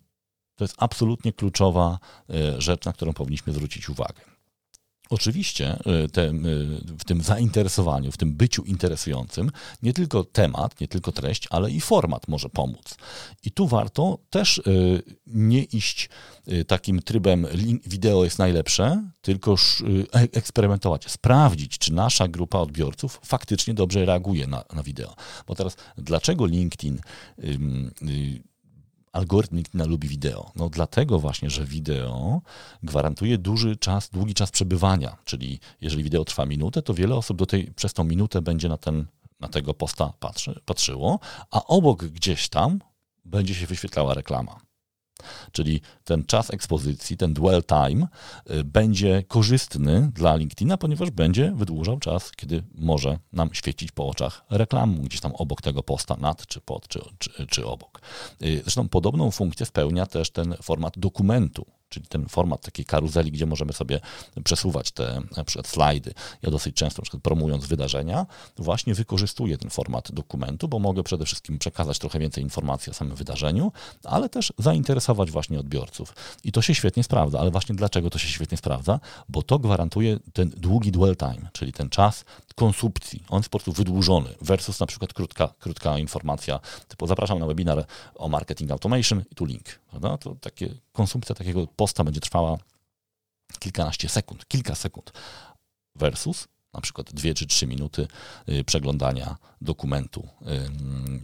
[0.56, 1.98] to jest absolutnie kluczowa
[2.30, 4.31] e, rzecz, na którą powinniśmy zwrócić uwagę.
[5.12, 6.32] Oczywiście y, te, y,
[6.98, 9.50] w tym zainteresowaniu, w tym byciu interesującym,
[9.82, 12.96] nie tylko temat, nie tylko treść, ale i format może pomóc.
[13.44, 16.08] I tu warto też y, nie iść
[16.66, 17.46] takim trybem
[17.86, 24.64] wideo jest najlepsze, tylko e, eksperymentować, sprawdzić, czy nasza grupa odbiorców faktycznie dobrze reaguje na,
[24.74, 25.14] na wideo.
[25.46, 27.00] Bo teraz, dlaczego LinkedIn
[29.12, 30.52] algorytm LinkedIna lubi wideo?
[30.56, 32.40] No dlatego właśnie, że wideo
[32.82, 37.46] gwarantuje duży czas, długi czas przebywania, czyli jeżeli wideo trwa minutę, to wiele osób do
[37.46, 39.06] tej, przez tą minutę będzie na, ten,
[39.40, 41.18] na tego posta patrzy, patrzyło,
[41.50, 42.78] a obok gdzieś tam
[43.24, 44.60] będzie się wyświetlała reklama.
[45.52, 48.06] Czyli ten czas ekspozycji, ten dwell time
[48.50, 54.44] y, będzie korzystny dla LinkedIna, ponieważ będzie wydłużał czas, kiedy może nam świecić po oczach
[54.50, 58.00] reklamu gdzieś tam obok tego posta, nad czy pod, czy, czy, czy obok.
[58.42, 63.46] Y, zresztą podobną funkcję spełnia też ten format dokumentu czyli ten format takiej karuzeli, gdzie
[63.46, 64.00] możemy sobie
[64.44, 66.14] przesuwać te przykład slajdy.
[66.42, 68.26] Ja dosyć często, na promując wydarzenia,
[68.58, 73.16] właśnie wykorzystuję ten format dokumentu, bo mogę przede wszystkim przekazać trochę więcej informacji o samym
[73.16, 73.72] wydarzeniu,
[74.04, 76.14] ale też zainteresować właśnie odbiorców.
[76.44, 79.00] I to się świetnie sprawdza, ale właśnie dlaczego to się świetnie sprawdza?
[79.28, 83.24] Bo to gwarantuje ten długi dwell time, czyli ten czas konsumpcji.
[83.28, 87.86] On jest po prostu wydłużony versus na przykład krótka, krótka informacja typu zapraszam na webinar
[88.14, 89.64] o marketing automation i tu link.
[89.90, 90.18] Prawda?
[90.18, 92.58] To takie, konsumpcja takiego posta będzie trwała
[93.58, 95.12] kilkanaście sekund, kilka sekund
[95.96, 98.06] versus na przykład dwie czy trzy minuty
[98.48, 100.28] y, przeglądania dokumentu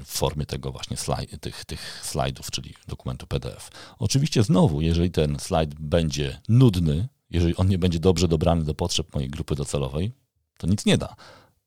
[0.05, 3.71] w formie tego właśnie slajd, tych, tych slajdów, czyli dokumentu PDF.
[3.99, 9.15] Oczywiście znowu, jeżeli ten slajd będzie nudny, jeżeli on nie będzie dobrze dobrany do potrzeb
[9.15, 10.13] mojej grupy docelowej,
[10.59, 11.17] to nic nie da.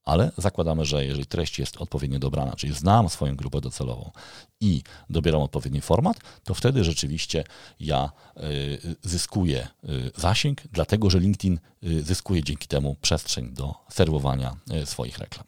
[0.05, 4.11] Ale zakładamy, że jeżeli treść jest odpowiednio dobrana, czyli znam swoją grupę docelową
[4.59, 7.43] i dobieram odpowiedni format, to wtedy rzeczywiście
[7.79, 14.55] ja y, zyskuję y, zasięg, dlatego że LinkedIn y, zyskuje dzięki temu przestrzeń do serwowania
[14.85, 15.45] swoich reklam.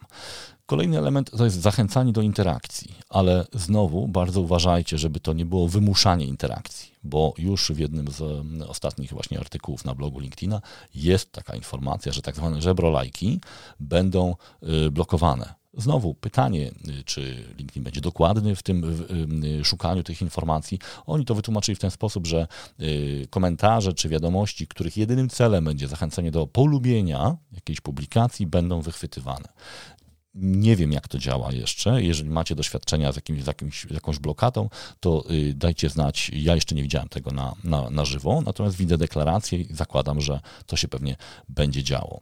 [0.73, 5.67] Kolejny element to jest zachęcanie do interakcji, ale znowu bardzo uważajcie, żeby to nie było
[5.67, 8.21] wymuszanie interakcji, bo już w jednym z
[8.67, 10.61] ostatnich właśnie artykułów na blogu LinkedIna
[10.95, 13.39] jest taka informacja, że tak zwane żebrolajki
[13.79, 14.35] będą
[14.87, 15.53] y, blokowane.
[15.77, 19.05] Znowu pytanie, y, czy LinkedIn będzie dokładny w tym
[19.61, 20.79] y, szukaniu tych informacji.
[21.05, 22.47] Oni to wytłumaczyli w ten sposób, że
[23.29, 29.47] komentarze czy wiadomości, których jedynym celem będzie zachęcenie do polubienia jakiejś publikacji, będą wychwytywane.
[30.35, 32.03] Nie wiem, jak to działa jeszcze.
[32.03, 34.69] Jeżeli macie doświadczenia z, jakimś, z, jakimś, z jakąś blokadą,
[34.99, 36.31] to y, dajcie znać.
[36.33, 40.39] Ja jeszcze nie widziałem tego na, na, na żywo, natomiast widzę deklarację i zakładam, że
[40.65, 41.15] to się pewnie
[41.49, 42.21] będzie działo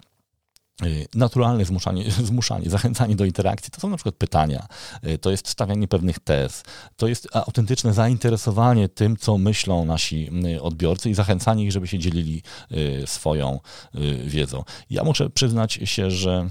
[0.83, 4.67] y, naturalne zmuszanie, zmuszanie, zachęcanie do interakcji, to są na przykład pytania,
[5.07, 6.63] y, to jest stawianie pewnych tez,
[6.95, 10.29] to jest autentyczne zainteresowanie tym, co myślą nasi
[10.61, 12.43] odbiorcy i zachęcanie ich, żeby się dzielili
[13.05, 13.59] swoją
[14.25, 14.63] wiedzą.
[14.89, 16.49] Ja muszę przyznać się, że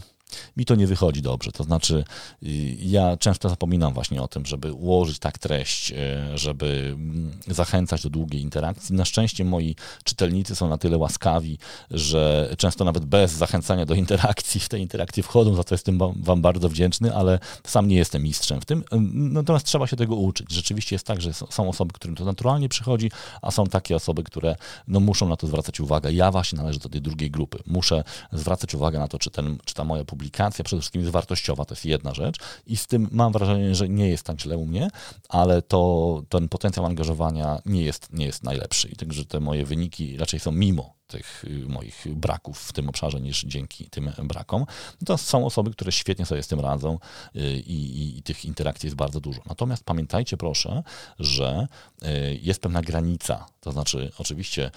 [0.56, 1.52] mi to nie wychodzi dobrze.
[1.52, 2.04] To znaczy,
[2.42, 2.46] y,
[2.78, 5.94] ja często zapominam właśnie o tym, żeby ułożyć tak treść, y,
[6.38, 8.94] żeby mm, zachęcać do długiej interakcji.
[8.94, 11.58] Na szczęście moi czytelnicy są na tyle łaskawi,
[11.90, 16.42] że często nawet bez zachęcania do interakcji w te interakcje wchodzą, za co jestem Wam
[16.42, 18.84] bardzo wdzięczny, ale sam nie jestem mistrzem w tym.
[19.12, 20.52] Natomiast trzeba się tego uczyć.
[20.52, 23.10] Rzeczywiście jest tak, że są osoby, którym to naturalnie przychodzi,
[23.42, 24.56] a są takie osoby, które
[24.88, 26.12] no, muszą na to zwracać uwagę.
[26.12, 27.58] Ja właśnie należę do tej drugiej grupy.
[27.66, 31.12] Muszę zwracać uwagę na to, czy, ten, czy ta moja publikacja publikacja przede wszystkim jest
[31.12, 32.36] wartościowa, to jest jedna rzecz.
[32.66, 34.90] I z tym mam wrażenie, że nie jest tak źle u mnie,
[35.28, 38.88] ale to ten potencjał angażowania nie jest, nie jest najlepszy.
[38.88, 43.20] I także te moje wyniki raczej są mimo tych y, moich braków w tym obszarze
[43.20, 44.66] niż dzięki tym brakom.
[45.06, 46.98] To są osoby, które świetnie sobie z tym radzą
[47.36, 49.40] y, i, i, i tych interakcji jest bardzo dużo.
[49.46, 50.82] Natomiast pamiętajcie proszę,
[51.18, 51.66] że
[52.02, 53.46] y, jest pewna granica.
[53.60, 54.70] To znaczy, oczywiście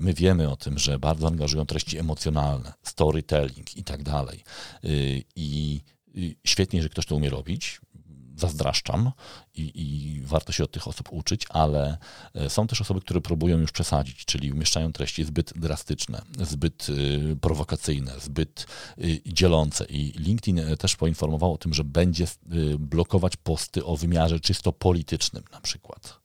[0.00, 4.44] my wiemy o tym, że bardzo angażują treści emocjonalne, storytelling i tak dalej.
[5.36, 5.80] I
[6.44, 7.80] świetnie, że ktoś to umie robić
[8.42, 9.12] zazdraszczam
[9.54, 11.98] i, i, warto się od tych osób uczyć, ale
[12.34, 17.36] e, są też osoby, które próbują już przesadzić, czyli umieszczają treści zbyt drastyczne, zbyt y,
[17.40, 18.66] prowokacyjne, zbyt
[18.98, 19.84] y, dzielące.
[19.84, 24.72] I LinkedIn e, też poinformował o tym, że będzie y, blokować posty o wymiarze czysto
[24.72, 26.22] politycznym na przykład.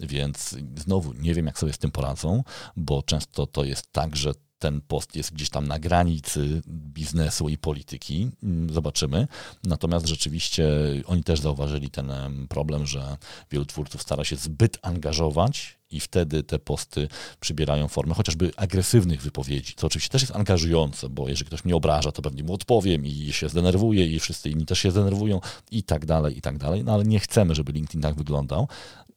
[0.00, 2.44] Więc znowu nie wiem, jak sobie z tym poradzą,
[2.76, 4.32] bo często to jest tak, że
[4.64, 8.30] ten post jest gdzieś tam na granicy biznesu i polityki.
[8.42, 9.28] Mm, zobaczymy.
[9.64, 10.64] Natomiast rzeczywiście
[11.06, 12.12] oni też zauważyli ten
[12.48, 13.16] problem, że
[13.50, 17.08] wielu twórców stara się zbyt angażować i wtedy te posty
[17.40, 22.12] przybierają formę chociażby agresywnych wypowiedzi, co oczywiście też jest angażujące, bo jeżeli ktoś mnie obraża,
[22.12, 26.06] to pewnie mu odpowiem i się zdenerwuję i wszyscy inni też się zdenerwują i tak
[26.06, 28.68] dalej, i tak dalej, no ale nie chcemy, żeby LinkedIn tak wyglądał.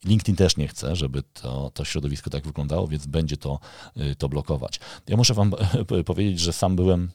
[0.06, 3.60] LinkedIn też nie chce, żeby to, to środowisko tak wyglądało, więc będzie to,
[3.98, 4.80] y, to blokować.
[5.08, 5.52] Ja muszę Wam
[6.06, 7.12] powiedzieć, że sam byłem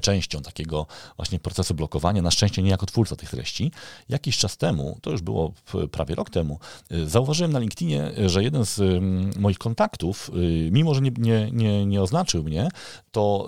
[0.00, 3.72] częścią takiego właśnie procesu blokowania, na szczęście nie jako twórca tych treści.
[4.08, 5.52] Jakiś czas temu, to już było
[5.90, 6.58] prawie rok temu,
[6.92, 9.02] y, zauważyłem na LinkedInie, że jeden z
[9.38, 12.68] moich kontaktów, y, mimo że nie, nie, nie, nie oznaczył mnie,
[13.12, 13.46] to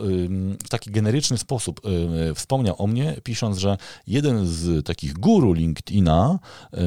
[0.65, 1.81] w taki generyczny sposób
[2.31, 6.39] y, wspomniał o mnie, pisząc, że jeden z takich guru LinkedIna,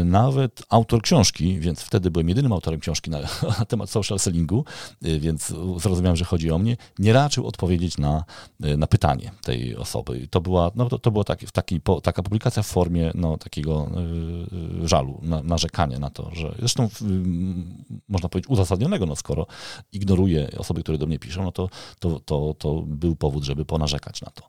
[0.05, 3.19] nawet autor książki, więc wtedy byłem jedynym autorem książki na,
[3.59, 4.65] na temat social sellingu,
[5.01, 8.23] więc zrozumiałem, że chodzi o mnie, nie raczył odpowiedzieć na,
[8.59, 10.27] na pytanie tej osoby.
[10.29, 13.91] To była, no, to, to była taki, taki, po, taka publikacja w formie no, takiego
[14.83, 16.89] y, żalu, na, narzekania na to, że zresztą y,
[18.09, 19.47] można powiedzieć uzasadnionego, no skoro
[19.91, 24.21] ignoruje osoby, które do mnie piszą, no to, to, to, to był powód, żeby ponarzekać
[24.21, 24.43] na to.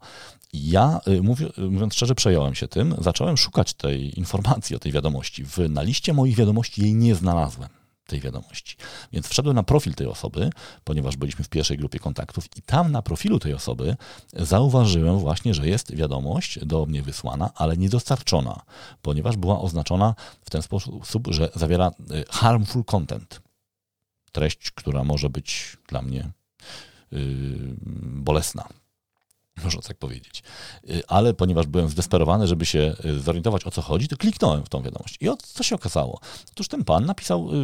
[0.52, 5.44] Ja, y, mówię, mówiąc szczerze, przejąłem się tym, zacząłem szukać tej informacji o tej wiadomości.
[5.44, 7.79] W, na liście moich wiadomości jej nie znalazłem
[8.10, 8.76] tej wiadomości.
[9.12, 10.50] Więc wszedłem na profil tej osoby,
[10.84, 13.96] ponieważ byliśmy w pierwszej grupie kontaktów i tam na profilu tej osoby
[14.32, 18.62] zauważyłem właśnie, że jest wiadomość do mnie wysłana, ale niedostarczona,
[19.02, 23.40] ponieważ była oznaczona w ten sposób, że zawiera y, harmful content.
[24.32, 26.30] Treść, która może być dla mnie
[27.12, 27.20] yy,
[28.02, 28.68] bolesna
[29.64, 30.42] można tak powiedzieć.
[30.90, 34.68] Y, ale ponieważ byłem zdesperowany, żeby się y, zorientować o co chodzi, to kliknąłem w
[34.68, 35.18] tą wiadomość.
[35.20, 36.20] I co się okazało?
[36.50, 37.54] Otóż ten pan napisał y,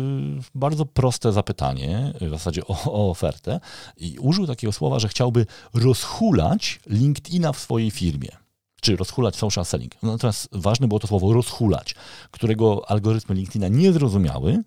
[0.54, 3.60] bardzo proste zapytanie, w zasadzie o, o ofertę,
[3.96, 8.28] i użył takiego słowa, że chciałby rozhulać LinkedIna w swojej firmie
[8.80, 10.02] czy rozhulać social selling.
[10.02, 11.94] Natomiast ważne było to słowo rozhulać,
[12.30, 14.62] którego algorytmy LinkedIna nie zrozumiały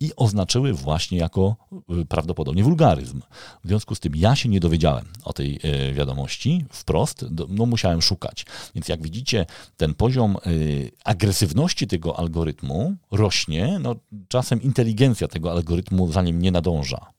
[0.00, 1.56] i oznaczyły właśnie jako
[2.02, 3.20] y, prawdopodobnie wulgaryzm.
[3.64, 8.02] W związku z tym ja się nie dowiedziałem o tej y, wiadomości wprost, no musiałem
[8.02, 8.46] szukać.
[8.74, 13.94] Więc jak widzicie, ten poziom y, agresywności tego algorytmu rośnie, no
[14.28, 17.12] czasem inteligencja tego algorytmu za nim nie nadąża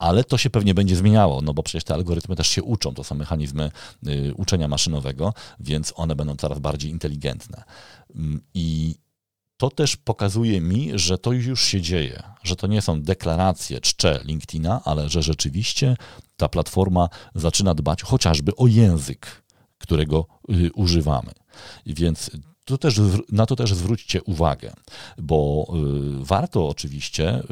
[0.00, 3.04] ale to się pewnie będzie zmieniało, no bo przecież te algorytmy też się uczą, to
[3.04, 3.70] są mechanizmy
[4.36, 7.62] uczenia maszynowego, więc one będą coraz bardziej inteligentne.
[8.14, 8.94] Mm, I
[9.60, 14.20] to też pokazuje mi, że to już się dzieje, że to nie są deklaracje czcze
[14.24, 15.96] LinkedIna, ale że rzeczywiście
[16.36, 19.42] ta platforma zaczyna dbać chociażby o język,
[19.78, 21.32] którego y, używamy.
[21.86, 22.30] Więc
[22.64, 23.00] to też,
[23.32, 24.72] na to też zwróćcie uwagę,
[25.18, 25.66] bo
[26.20, 27.42] y, warto oczywiście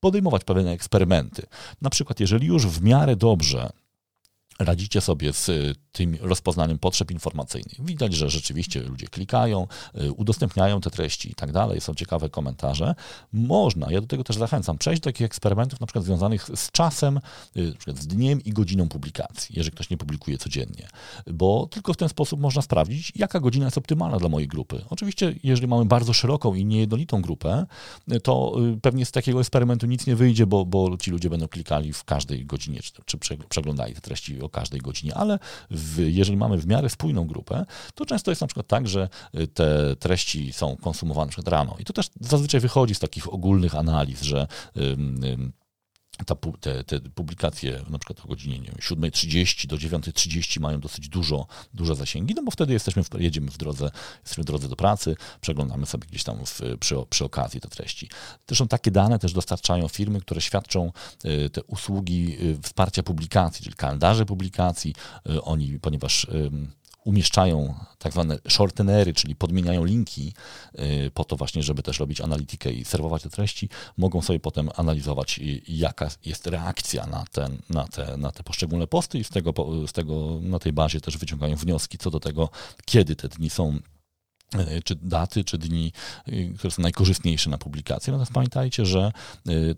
[0.00, 1.46] podejmować pewne eksperymenty.
[1.82, 3.70] Na przykład, jeżeli już w miarę dobrze
[4.58, 7.84] radzicie sobie z y, tym rozpoznaniem potrzeb informacyjnych.
[7.84, 9.66] Widać, że rzeczywiście ludzie klikają,
[10.02, 12.94] y, udostępniają te treści i tak dalej, są ciekawe komentarze.
[13.32, 17.20] Można, ja do tego też zachęcam, przejść do takich eksperymentów na przykład związanych z czasem,
[17.56, 20.88] y, z dniem i godziną publikacji, jeżeli ktoś nie publikuje codziennie,
[21.26, 24.84] bo tylko w ten sposób można sprawdzić, jaka godzina jest optymalna dla mojej grupy.
[24.90, 27.66] Oczywiście, jeżeli mamy bardzo szeroką i niejednolitą grupę,
[28.22, 32.04] to pewnie z takiego eksperymentu nic nie wyjdzie, bo, bo ci ludzie będą klikali w
[32.04, 35.38] każdej godzinie, czy, czy przeglądali te treści o każdej godzinie, ale
[35.70, 39.46] w, jeżeli mamy w miarę spójną grupę, to często jest na przykład tak, że y,
[39.46, 41.76] te treści są konsumowane przykład rano.
[41.78, 44.46] I to też zazwyczaj wychodzi z takich ogólnych analiz, że
[46.26, 51.08] ta, te, te, publikacje na przykład o godzinie nie wiem, 7.30 do 9.30 mają dosyć
[51.08, 54.76] dużo, duże zasięgi, no bo wtedy jesteśmy w, jedziemy w drodze, jesteśmy w drodze do
[54.76, 58.08] pracy, przeglądamy sobie gdzieś tam w, przy, przy okazji te treści.
[58.48, 60.92] Zresztą takie dane też dostarczają firmy, które świadczą
[61.24, 64.94] y, te usługi y, wsparcia publikacji, czyli kalendarze publikacji.
[65.30, 66.26] Y, oni, ponieważ
[67.04, 70.32] umieszczają tak zwane shortenery, czyli podmieniają linki
[71.14, 75.40] po to właśnie, żeby też robić analitykę i serwować te treści, mogą sobie potem analizować,
[75.68, 79.52] jaka jest reakcja na, ten, na, te, na te poszczególne posty i z tego,
[79.86, 82.48] z tego na tej bazie też wyciągają wnioski co do tego,
[82.84, 83.78] kiedy te dni są
[84.54, 85.92] E, czy daty, czy dni,
[86.58, 88.12] które są najkorzystniejsze na publikację.
[88.12, 89.12] Natomiast pamiętajcie, że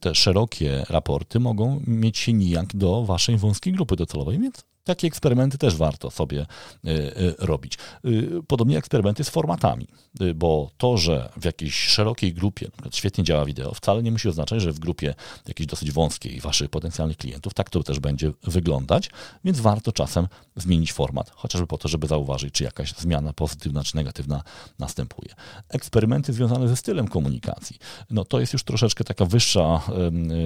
[0.00, 5.59] te szerokie raporty mogą mieć się nijak do waszej wąskiej grupy docelowej, więc takie eksperymenty
[5.59, 7.79] też warto sobie y, y, robić.
[8.05, 9.88] Y, podobnie eksperymenty z formatami,
[10.35, 14.72] bo to, że w jakiejś szerokiej grupie świetnie działa wideo, wcale nie musi oznaczać, że
[14.72, 15.14] w grupie
[15.49, 19.11] jakiejś dosyć wąskiej waszych potencjalnych klientów tak to też będzie wyglądać,
[19.44, 23.96] więc warto czasem zmienić format, chociażby po to, żeby zauważyć, czy jakaś zmiana pozytywna czy
[23.96, 24.42] negatywna
[24.79, 25.35] następuje.
[25.68, 27.79] Eksperymenty związane ze stylem komunikacji,
[28.11, 29.81] no to jest już troszeczkę taka wyższa,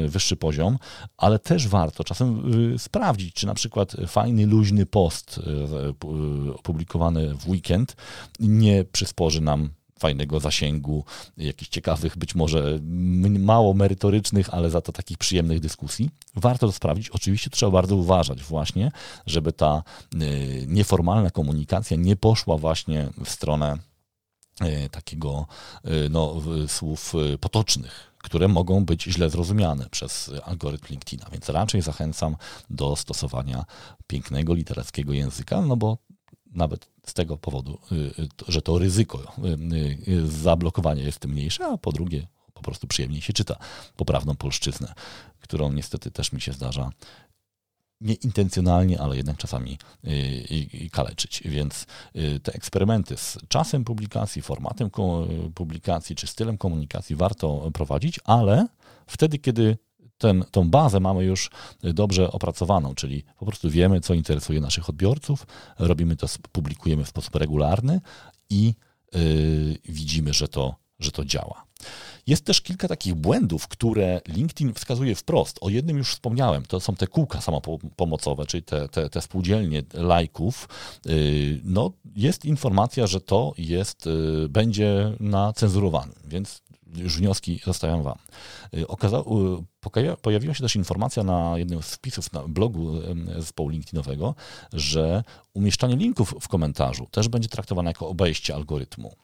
[0.08, 0.78] wyższy poziom,
[1.16, 7.34] ale też warto czasem sprawdzić, czy na przykład fajnie fajny, luźny post e, e, opublikowany
[7.34, 7.96] w weekend
[8.40, 11.04] nie przysporzy nam fajnego zasięgu,
[11.36, 12.78] jakichś ciekawych, być może
[13.38, 16.10] mało merytorycznych, ale za to takich przyjemnych dyskusji.
[16.34, 17.10] Warto to sprawdzić.
[17.10, 18.92] Oczywiście trzeba bardzo uważać właśnie,
[19.26, 20.16] żeby ta e,
[20.66, 23.78] nieformalna komunikacja nie poszła właśnie w stronę
[24.90, 25.46] takiego
[26.10, 26.36] no,
[26.68, 31.26] słów potocznych, które mogą być źle zrozumiane przez algorytm LinkedIna.
[31.32, 32.36] Więc raczej zachęcam
[32.70, 33.64] do stosowania
[34.06, 35.98] pięknego literackiego języka, no bo
[36.46, 39.32] nawet z tego powodu, y, y, że to ryzyko
[40.08, 43.56] y, zablokowania jest mniejsze, a po drugie po prostu przyjemniej się czyta
[43.96, 44.94] poprawną polszczyznę,
[45.40, 46.90] którą niestety też mi się zdarza
[48.00, 51.42] nieintencjonalnie, ale jednak czasami y, kaleczyć.
[51.44, 51.86] Więc
[52.16, 54.90] y, te eksperymenty z czasem publikacji, formatem
[55.54, 58.66] publikacji czy stylem komunikacji warto prowadzić, ale
[59.06, 59.78] wtedy, kiedy
[60.18, 61.50] ten, tą bazę mamy już
[61.82, 65.46] dobrze opracowaną, czyli po prostu wiemy, co interesuje naszych odbiorców,
[65.78, 68.00] robimy to, publikujemy w sposób regularny
[68.50, 68.74] i
[69.14, 71.64] yy, widzimy, że to, że to działa.
[72.26, 75.58] Jest też kilka takich błędów, które LinkedIn wskazuje wprost.
[75.60, 80.68] O jednym już wspomniałem, to są te kółka samopomocowe, czyli te, te, te spółdzielnie lajków.
[81.06, 86.62] Y, no, jest informacja, że to jest, y, będzie na cenzurowanym, więc
[86.94, 88.18] już wnioski zostawiam Wam.
[88.74, 89.62] Y, Okazało,
[90.22, 92.92] pojawiła się też informacja na jednym z wpisów na blogu
[93.38, 94.34] zespołu LinkedInowego,
[94.72, 99.16] że umieszczanie linków w komentarzu też będzie traktowane jako obejście algorytmu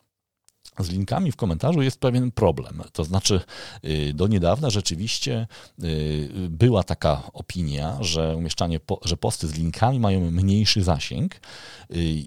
[0.85, 2.83] z linkami w komentarzu jest pewien problem.
[2.93, 3.41] To znaczy,
[3.85, 5.47] y, do niedawna rzeczywiście
[5.85, 11.35] y, była taka opinia, że umieszczanie, że posty z linkami mają mniejszy zasięg.
[11.35, 11.39] Y,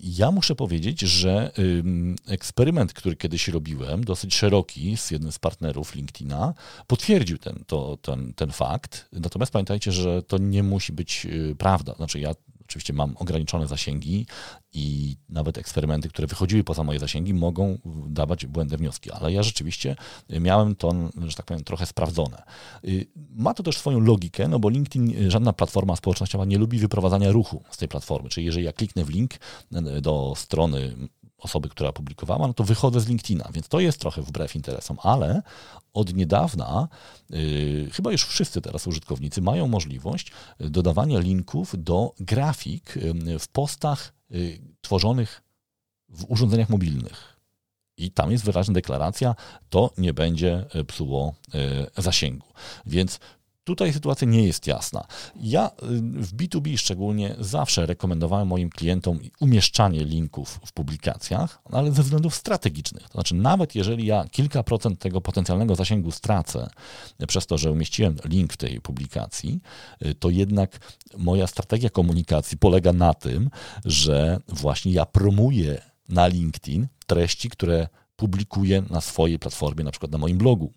[0.04, 1.52] ja muszę powiedzieć, że
[2.28, 6.54] eksperyment, który kiedyś robiłem, dosyć szeroki z jednym z partnerów LinkedIna,
[6.88, 9.10] potwierdził ten, to, ten, ten fakt.
[9.14, 11.94] Natomiast pamiętajcie, że to nie musi być prawda.
[11.94, 12.34] Znaczy, ja
[12.70, 14.26] Oczywiście mam ograniczone zasięgi
[14.74, 17.78] i nawet eksperymenty, które wychodziły poza moje zasięgi, mogą
[18.08, 19.96] dawać błędne wnioski, ale ja rzeczywiście
[20.30, 20.94] miałem to,
[21.28, 22.44] że tak powiem, trochę sprawdzone.
[22.86, 27.32] Y, ma to też swoją logikę, no bo LinkedIn, żadna platforma społecznościowa nie lubi wyprowadzania
[27.32, 28.30] ruchu z tej platformy.
[28.30, 29.34] Czyli jeżeli ja kliknę w link
[29.98, 34.22] y, do strony osoby, która publikowała, no to wychodzę z LinkedIna, więc to jest trochę
[34.22, 35.42] wbrew interesom, ale
[35.94, 36.88] od niedawna,
[37.30, 44.14] yy, chyba już wszyscy teraz użytkownicy mają możliwość dodawania linków do grafik yy, w postach
[44.30, 45.42] yy, tworzonych
[46.10, 47.40] w urządzeniach mobilnych.
[47.98, 49.36] I tam jest wyraźna deklaracja,
[49.70, 52.48] to nie będzie psuło yy, zasięgu.
[52.86, 53.20] Więc
[53.70, 55.04] Tutaj sytuacja nie jest jasna.
[55.36, 55.72] Ja y,
[56.22, 63.04] w B2B szczególnie zawsze rekomendowałem moim klientom umieszczanie linków w publikacjach, ale ze względów strategicznych.
[63.04, 66.70] To znaczy, nawet jeżeli ja kilka procent tego potencjalnego zasięgu stracę
[67.28, 69.62] przez to, że umieściłem link w tej publikacji,
[70.06, 70.80] y, to jednak
[71.18, 73.50] moja strategia komunikacji polega na tym,
[73.86, 80.18] że właśnie ja promuję na LinkedIn treści, które publikuję na swojej platformie, na przykład na
[80.18, 80.74] moim blogu.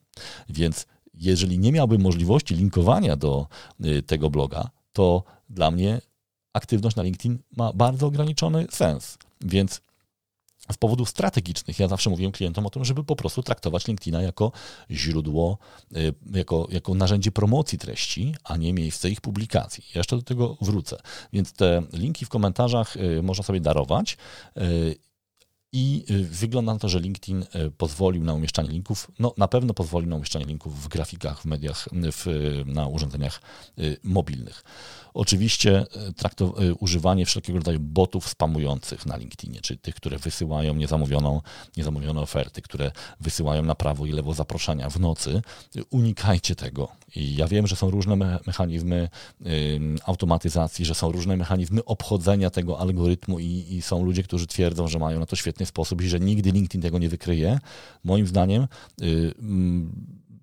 [0.48, 3.46] Więc jeżeli nie miałbym możliwości linkowania do
[3.84, 6.00] y, tego bloga, to dla mnie
[6.52, 9.18] aktywność na LinkedIn ma bardzo ograniczony sens.
[9.40, 9.80] Więc
[10.72, 14.52] z powodów strategicznych ja zawsze mówiłem klientom o tym, żeby po prostu traktować LinkedIna jako
[14.90, 15.58] źródło,
[15.96, 19.84] y, jako, jako narzędzie promocji treści, a nie miejsce ich publikacji.
[19.94, 20.98] Ja jeszcze do tego wrócę.
[21.32, 24.16] Więc te linki w komentarzach y, można sobie darować
[25.74, 29.74] I y, wygląda na to, że LinkedIn y, pozwolił na umieszczanie linków, no na pewno
[29.74, 32.26] pozwolił na umieszczanie linków w grafikach, w mediach, w,
[32.66, 33.40] na urządzeniach
[34.02, 34.64] mobilnych.
[35.14, 35.86] Oczywiście
[36.80, 41.40] używanie wszelkiego rodzaju botów spamujących na LinkedInie, czyli tych, które wysyłają niezamówioną,
[41.76, 45.42] niezamówione oferty, które wysyłają na prawo i lewo zaproszenia w nocy,
[45.90, 46.88] unikajcie tego.
[47.16, 48.16] I ja wiem, że są różne
[48.46, 49.08] mechanizmy
[50.04, 54.98] automatyzacji, że są różne mechanizmy obchodzenia tego algorytmu i, i, są ludzie, którzy twierdzą, że
[54.98, 57.58] mają na to świetny sposób i że nigdy LinkedIn tego nie wykryje.
[58.04, 58.68] Moim zdaniem
[59.02, 59.34] y,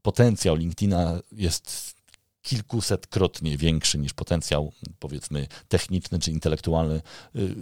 [0.02, 1.96] potencjał LinkedIna jest
[2.42, 7.02] kilkusetkrotnie większy niż potencjał, powiedzmy, techniczny czy intelektualny
[7.36, 7.56] y,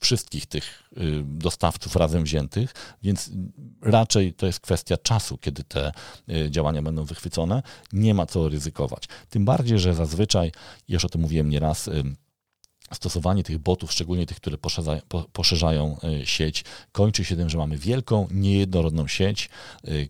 [0.00, 2.72] wszystkich tych y, dostawców razem wziętych,
[3.02, 3.30] więc
[3.82, 5.92] raczej to jest kwestia czasu, kiedy te
[6.50, 7.62] działania będą wychwycone.
[7.92, 9.08] Nie ma co ryzykować.
[9.30, 10.52] Tym bardziej, że zazwyczaj,
[10.88, 11.90] już o tym mówiłem nieraz,
[12.92, 15.00] stosowanie tych botów, szczególnie tych, które poszerzają,
[15.32, 19.48] poszerzają sieć, kończy się tym, że mamy wielką, niejednorodną sieć,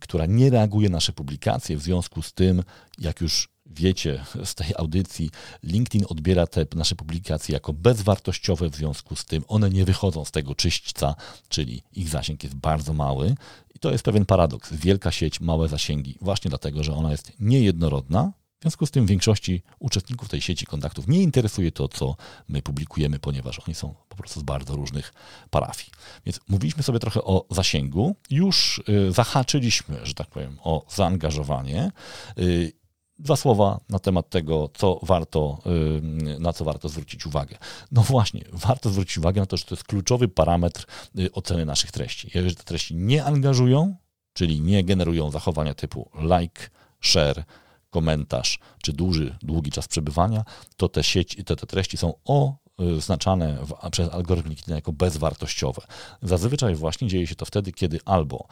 [0.01, 1.77] która nie reaguje na nasze publikacje.
[1.77, 2.63] W związku z tym,
[2.99, 5.31] jak już wiecie z tej audycji,
[5.63, 10.31] LinkedIn odbiera te nasze publikacje jako bezwartościowe, w związku z tym one nie wychodzą z
[10.31, 11.15] tego czyśćca,
[11.49, 13.35] czyli ich zasięg jest bardzo mały.
[13.75, 14.73] I to jest pewien paradoks.
[14.73, 18.33] Wielka sieć, małe zasięgi, właśnie dlatego, że ona jest niejednorodna.
[18.65, 22.17] W związku z tym większości uczestników tej sieci kontaktów nie interesuje to, co
[22.49, 25.13] my publikujemy, ponieważ oni są po prostu z bardzo różnych
[25.51, 25.91] parafii.
[26.27, 31.93] Więc mówiliśmy sobie trochę o zasięgu, już y, zahaczyliśmy, że tak powiem, o zaangażowanie
[32.39, 32.73] y,
[33.19, 35.59] Dwa słowa na temat tego, co warto,
[36.39, 37.59] na co warto zwrócić uwagę.
[37.93, 40.87] No właśnie, warto zwrócić uwagę na to, że to jest kluczowy parametr
[41.19, 42.31] y, oceny naszych treści.
[42.35, 43.97] Jeżeli te treści nie angażują,
[44.33, 46.69] czyli nie generują zachowania typu like,
[47.01, 47.45] share,
[47.95, 50.45] komentarz czy duży, długi czas przebywania,
[50.77, 55.83] to te, sieci, te, te treści są oznaczane w, przez algorytm LinkedIn jako bezwartościowe.
[56.23, 58.47] Zazwyczaj właśnie dzieje się to wtedy, kiedy albo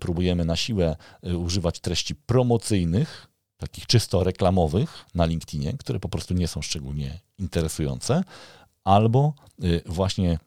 [0.00, 0.96] próbujemy na siłę
[1.26, 7.20] y, używać treści promocyjnych, takich czysto reklamowych na LinkedInie, które po prostu nie są szczególnie
[7.38, 8.24] interesujące,
[8.84, 9.34] albo
[9.64, 10.38] y, właśnie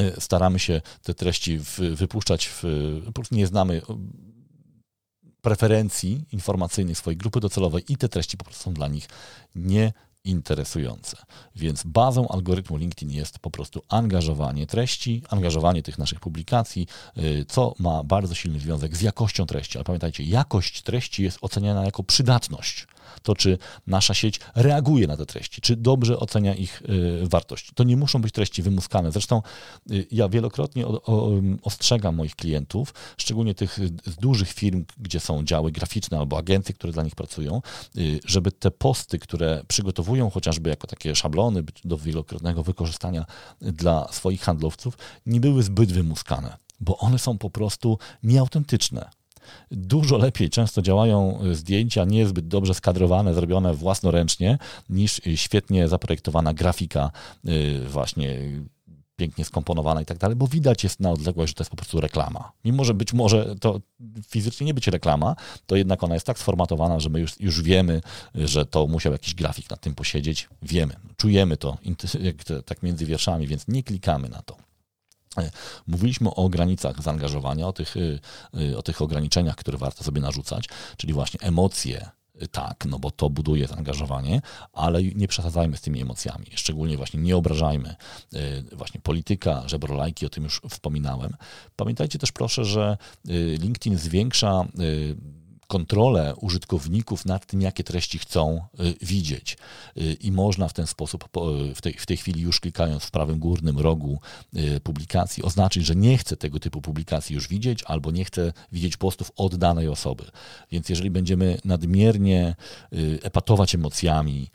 [0.00, 1.58] y, staramy się te treści
[1.94, 2.62] wypuszczać, w,
[3.06, 3.82] po prostu nie znamy
[5.44, 9.08] preferencji informacyjnych swojej grupy docelowej i te treści po prostu są dla nich
[9.54, 9.92] nie
[10.24, 11.16] interesujące.
[11.56, 16.86] Więc bazą algorytmu LinkedIn jest po prostu angażowanie treści, angażowanie tych naszych publikacji,
[17.18, 19.78] y, co ma bardzo silny związek z jakością treści.
[19.78, 22.86] Ale pamiętajcie, jakość treści jest oceniana jako przydatność
[23.22, 27.70] to czy nasza sieć reaguje na te treści, czy dobrze ocenia ich y, wartość.
[27.74, 29.12] To nie muszą być treści wymuskane.
[29.12, 29.42] Zresztą
[29.90, 30.86] y, ja wielokrotnie
[31.62, 36.92] ostrzegam moich klientów, szczególnie tych z dużych firm, gdzie są działy graficzne albo agencje, które
[36.92, 37.62] dla nich pracują,
[37.96, 43.24] y, żeby te posty, które przygotowują chociażby jako takie szablony do wielokrotnego wykorzystania
[43.60, 49.10] dla swoich handlowców, nie były zbyt wymuskane, bo one są po prostu nieautentyczne
[49.70, 57.10] dużo lepiej często działają zdjęcia niezbyt dobrze skadrowane, zrobione własnoręcznie, niż świetnie zaprojektowana grafika
[57.48, 58.38] y, właśnie
[59.16, 62.00] pięknie skomponowana i tak dalej, bo widać jest na odległość, że to jest po prostu
[62.00, 62.52] reklama.
[62.64, 63.80] Mimo, że być może to
[64.28, 65.36] fizycznie nie być reklama,
[65.66, 68.00] to jednak ona jest tak sformatowana, że my już, już wiemy,
[68.34, 70.48] że to musiał jakiś grafik nad tym posiedzieć.
[70.62, 71.78] Wiemy, czujemy to
[72.66, 74.56] tak między wierszami, więc nie klikamy na to.
[75.86, 78.20] Mówiliśmy o granicach zaangażowania, o tych, y,
[78.58, 82.10] y, o tych ograniczeniach, które warto sobie narzucać, czyli właśnie emocje,
[82.42, 84.40] y, tak, no bo to buduje zaangażowanie,
[84.72, 86.46] ale nie przesadzajmy z tymi emocjami.
[86.54, 87.94] Szczególnie właśnie nie obrażajmy
[88.72, 91.34] właśnie polityka, żebrolajki, o tym już wspominałem.
[91.76, 92.96] Pamiętajcie też proszę, że
[93.58, 94.64] LinkedIn zwiększa
[95.66, 99.56] kontrolę użytkowników nad tym, jakie treści chcą y, widzieć.
[99.98, 101.28] Y, I można w ten sposób,
[101.74, 104.20] w tej, w tej chwili już klikając w prawym górnym rogu
[104.56, 108.96] y, publikacji, oznaczyć, że nie chcę tego typu publikacji już widzieć, albo nie chcę widzieć
[108.96, 110.24] postów od danej osoby.
[110.72, 112.56] Więc jeżeli będziemy nadmiernie
[113.22, 114.50] epatować emocjami,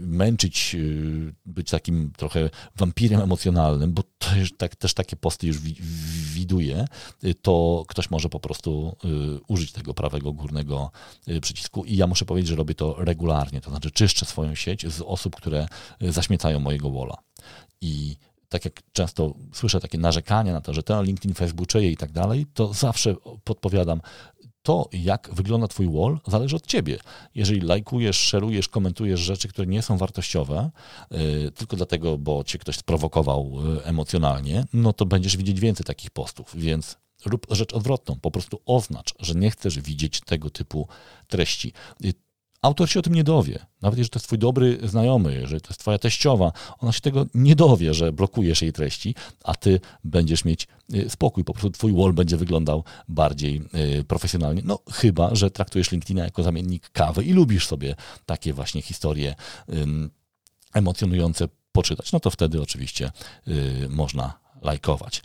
[0.00, 0.76] męczyć,
[1.46, 5.58] być takim trochę wampirem emocjonalnym, bo też, tak, też takie posty już
[6.34, 6.84] widuję,
[7.42, 8.96] to ktoś może po prostu
[9.48, 10.90] użyć tego prawego górnego
[11.28, 14.86] y, przycisku i ja muszę powiedzieć, że robię to regularnie, to znaczy czyszczę swoją sieć
[14.86, 15.66] z osób, które
[16.02, 17.14] y, zaśmiecają mojego wola.
[17.80, 18.16] I
[18.48, 22.46] tak jak często słyszę takie narzekania na to, że ten LinkedIn Facebookeje i tak dalej,
[22.54, 23.14] to zawsze
[23.44, 24.00] podpowiadam,
[24.62, 26.98] to, jak wygląda Twój wall, zależy od Ciebie.
[27.34, 30.70] Jeżeli lajkujesz, szerujesz, komentujesz rzeczy, które nie są wartościowe,
[31.10, 36.10] yy, tylko dlatego, bo Cię ktoś sprowokował yy, emocjonalnie, no to będziesz widzieć więcej takich
[36.10, 36.56] postów.
[36.56, 40.88] Więc Rób rzecz odwrotną, po prostu oznacz, że nie chcesz widzieć tego typu
[41.26, 41.72] treści.
[42.62, 43.66] autor się o tym nie dowie.
[43.82, 47.26] Nawet jeżeli to jest twój dobry znajomy, jeżeli to jest twoja teściowa, ona się tego
[47.34, 49.14] nie dowie, że blokujesz jej treści,
[49.44, 51.44] a ty będziesz mieć y, spokój.
[51.44, 53.62] Po prostu twój wall będzie wyglądał bardziej
[53.98, 54.62] y, profesjonalnie.
[54.64, 57.94] No chyba, że traktujesz LinkedIna jako zamiennik kawy i lubisz sobie
[58.26, 59.34] takie właśnie historie
[60.74, 62.12] emocjonujące poczytać.
[62.12, 63.10] No to wtedy oczywiście
[63.48, 65.22] y, można lajkować.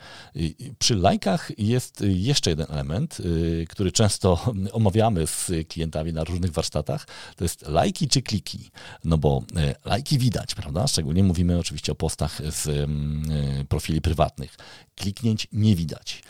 [0.80, 7.08] Przy lajkach jest jeszcze jeden element, y, który często omawiamy z klientami na różnych warsztatach.
[7.36, 8.70] To jest lajki czy kliki.
[9.04, 10.88] No bo y, lajki widać, prawda?
[10.88, 14.56] Szczególnie mówimy oczywiście o postach z y, profili prywatnych.
[14.96, 16.24] Kliknięć nie widać.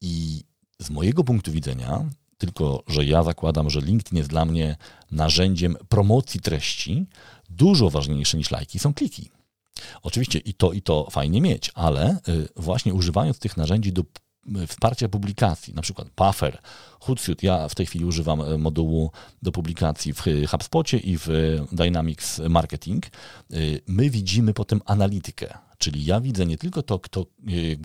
[0.00, 0.44] I
[0.78, 2.04] z mojego punktu widzenia,
[2.38, 4.76] tylko że ja zakładam, że LinkedIn jest dla mnie
[5.10, 7.06] narzędziem promocji treści,
[7.50, 9.30] dużo ważniejsze niż lajki są kliki.
[10.02, 14.66] Oczywiście i to, i to fajnie mieć, ale y, właśnie używając tych narzędzi do y,
[14.66, 16.58] wsparcia publikacji, na przykład Puffer,
[17.00, 19.10] Hootsuite, ja w tej chwili używam y, modułu
[19.42, 21.28] do publikacji w HubSpocie i w
[21.72, 23.06] Dynamics Marketing,
[23.86, 27.26] my widzimy potem analitykę, czyli ja widzę nie tylko to, kto,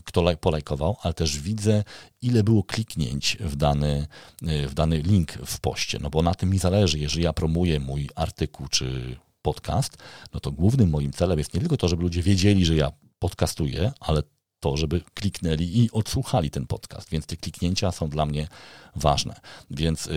[0.05, 1.83] kto polajkował, ale też widzę,
[2.21, 4.07] ile było kliknięć w dany,
[4.41, 8.09] w dany link w poście, no bo na tym mi zależy, jeżeli ja promuję mój
[8.15, 9.17] artykuł czy
[9.49, 9.97] podcast,
[10.33, 13.91] no to głównym moim celem jest nie tylko to, żeby ludzie wiedzieli, że ja podcastuję,
[13.99, 14.23] ale
[14.59, 17.09] to, żeby kliknęli i odsłuchali ten podcast.
[17.09, 18.47] Więc te kliknięcia są dla mnie
[18.95, 19.35] ważne.
[19.71, 20.09] Więc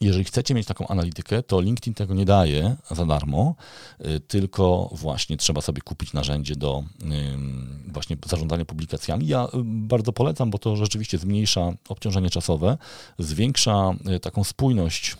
[0.00, 3.54] jeżeli chcecie mieć taką analitykę, to LinkedIn tego nie daje za darmo,
[4.00, 6.84] y, tylko właśnie trzeba sobie kupić narzędzie do
[7.92, 9.26] właśnie zarządzania publikacjami.
[9.26, 12.78] Ja y, bardzo polecam, bo to rzeczywiście zmniejsza obciążenie czasowe,
[13.18, 15.16] zwiększa y, taką spójność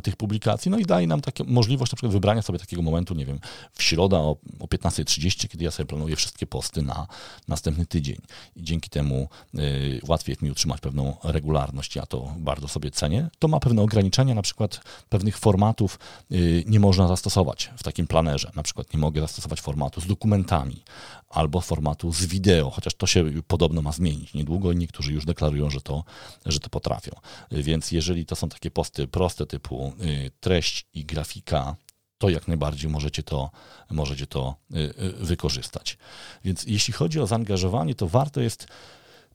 [0.00, 3.26] tych publikacji, no i daje nam takie, możliwość na przykład wybrania sobie takiego momentu, nie
[3.26, 3.38] wiem,
[3.72, 7.06] w środę o, o 15.30, kiedy ja sobie planuję wszystkie posty na
[7.48, 8.16] następny tydzień.
[8.56, 13.30] I dzięki temu y, łatwiej jest mi utrzymać pewną regularność, ja to bardzo sobie cenię.
[13.38, 15.98] To ma pewne ograniczenia, na przykład pewnych formatów
[16.32, 18.50] y, nie można zastosować w takim planerze.
[18.56, 20.82] Na przykład nie mogę zastosować formatu z dokumentami
[21.30, 25.70] albo formatu z wideo, chociaż to się podobno ma zmienić niedługo i niektórzy już deklarują,
[25.70, 26.04] że to,
[26.46, 27.12] że to potrafią.
[27.52, 31.76] Y, więc jeżeli to są takie posty proste typu Y, treść i grafika,
[32.18, 33.50] to jak najbardziej możecie to,
[33.90, 35.98] możecie to y, y, wykorzystać.
[36.44, 38.66] Więc jeśli chodzi o zaangażowanie, to warto jest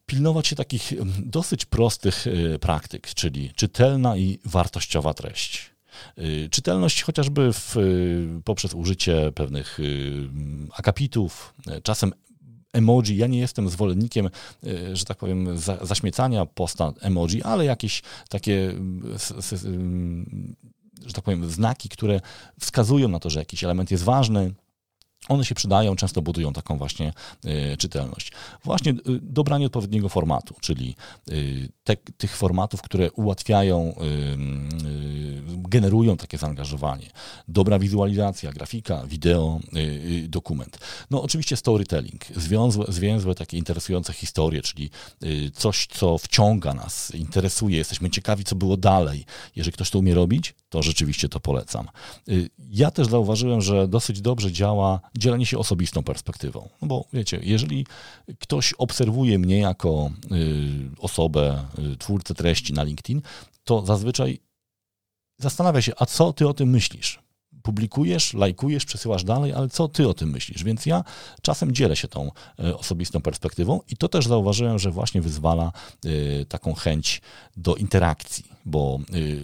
[0.06, 0.94] pilnować się takich
[1.26, 2.26] dosyć prostych
[2.62, 5.72] praktyk, czyli czytelna i wartościowa treść.
[6.52, 7.76] Czytelność chociażby w,
[8.46, 9.78] poprzez użycie pewnych
[10.72, 12.14] akapitów, czasem
[12.74, 13.18] emoji.
[13.18, 14.30] Ja nie jestem zwolennikiem,
[14.94, 18.74] że tak powiem, zaśmiecania posta emoji, ale jakieś takie
[21.06, 22.22] że tak powiem, znaki, które
[22.60, 24.54] wskazują na to, że jakiś element jest ważny,
[25.30, 27.14] one się przydają, często budują taką właśnie
[27.46, 28.32] y, czytelność.
[28.64, 30.96] Właśnie y, dobranie odpowiedniego formatu, czyli
[31.32, 33.96] y, te, tych formatów, które ułatwiają,
[35.48, 37.10] generują takie zaangażowanie.
[37.48, 39.60] Dobra wizualizacja, grafika, wideo,
[40.28, 40.78] dokument.
[41.12, 44.90] No oczywiście storytelling, zwięzłe, zwięzłe takie interesujące historie, czyli
[45.54, 49.26] coś, co wciąga nas, interesuje, jesteśmy ciekawi, co było dalej.
[49.56, 51.88] Jeżeli ktoś to umie robić, to rzeczywiście to polecam.
[52.70, 56.70] Ja też zauważyłem, że dosyć dobrze działa dzielenie się osobistą perspektywą.
[56.82, 57.86] No bo wiecie, jeżeli
[58.40, 63.22] ktoś obserwuje mnie jako y, osobę, y, twórcę treści na LinkedIn,
[63.64, 64.40] to zazwyczaj
[65.38, 67.20] zastanawia się, a co ty o tym myślisz?
[67.64, 70.64] Publikujesz, lajkujesz, przesyłasz dalej, ale co ty o tym myślisz?
[70.64, 71.04] Więc ja
[71.42, 75.72] czasem dzielę się tą e, osobistą perspektywą i to też zauważyłem, że właśnie wyzwala
[76.06, 77.22] e, taką chęć
[77.58, 79.00] do interakcji, bo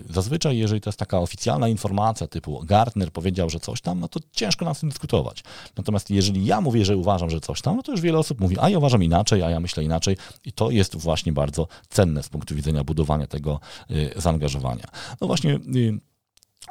[0.10, 4.08] e, zazwyczaj, jeżeli to jest taka oficjalna informacja typu Gartner powiedział, że coś tam, no
[4.08, 5.44] to ciężko nam z tym dyskutować.
[5.78, 8.56] Natomiast jeżeli ja mówię, że uważam, że coś tam, no to już wiele osób mówi,
[8.60, 12.30] a ja uważam inaczej, a ja myślę inaczej i to jest właśnie bardzo cenne z
[12.30, 13.60] punktu widzenia budowania tego
[14.16, 14.88] zaangażowania.
[15.22, 15.60] No właśnie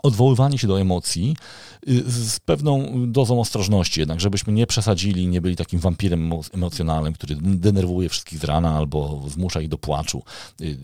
[0.03, 1.37] odwoływanie się do emocji
[1.89, 7.37] y, z pewną dozą ostrożności, jednak żebyśmy nie przesadzili, nie byli takim wampirem emocjonalnym, który
[7.41, 10.23] denerwuje wszystkich z rana albo zmusza ich do płaczu.
[10.61, 10.79] Y,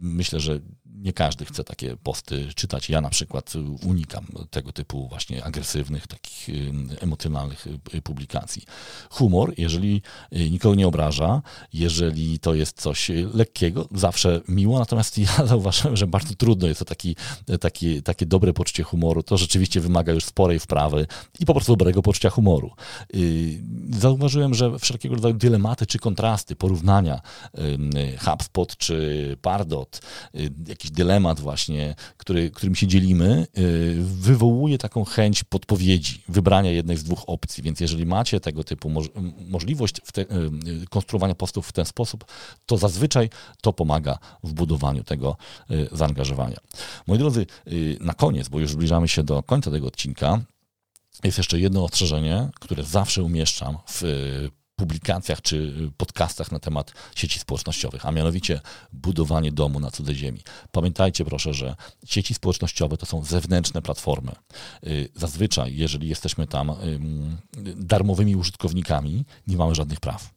[0.00, 0.60] myślę, że
[0.96, 2.90] nie każdy chce takie posty czytać.
[2.90, 3.52] Ja na przykład
[3.86, 8.62] unikam tego typu właśnie agresywnych, takich y, emocjonalnych y, publikacji.
[9.10, 11.42] Humor, jeżeli y, nikogo nie obraża,
[11.72, 16.84] jeżeli to jest coś lekkiego, zawsze miło, natomiast ja zauważyłem, że bardzo trudno jest to
[16.84, 17.16] taki,
[17.60, 19.22] taki, takie dobre poczucie humoru.
[19.22, 21.06] To rzeczywiście wymaga już sporej wprawy
[21.40, 22.70] i po prostu dobrego poczucia humoru.
[23.90, 27.20] Zauważyłem, że wszelkiego rodzaju dylematy czy kontrasty, porównania
[28.18, 30.00] HubSpot czy Pardot,
[30.68, 37.04] jakieś dylemat właśnie, który, którym się dzielimy, y, wywołuje taką chęć podpowiedzi, wybrania jednej z
[37.04, 37.62] dwóch opcji.
[37.62, 39.06] Więc jeżeli macie tego typu moż
[39.48, 40.26] możliwość te, y,
[40.90, 42.24] konstruowania postów w ten sposób,
[42.66, 43.30] to zazwyczaj
[43.62, 45.36] to pomaga w budowaniu tego
[45.92, 46.56] zaangażowania.
[47.06, 47.46] Moi drodzy,
[48.00, 50.40] na koniec, bo już zbliżamy się do końca tego odcinka,
[51.24, 54.02] jest jeszcze jedno ostrzeżenie, które zawsze umieszczam w
[54.76, 58.60] publikacjach czy podcastach na temat sieci społecznościowych, a mianowicie
[58.92, 60.40] budowanie domu na cudzej ziemi.
[60.72, 64.32] Pamiętajcie proszę, że sieci społecznościowe to są zewnętrzne platformy.
[64.86, 66.72] Y, zazwyczaj, jeżeli jesteśmy tam
[67.76, 70.36] darmowymi użytkownikami, nie mamy żadnych praw.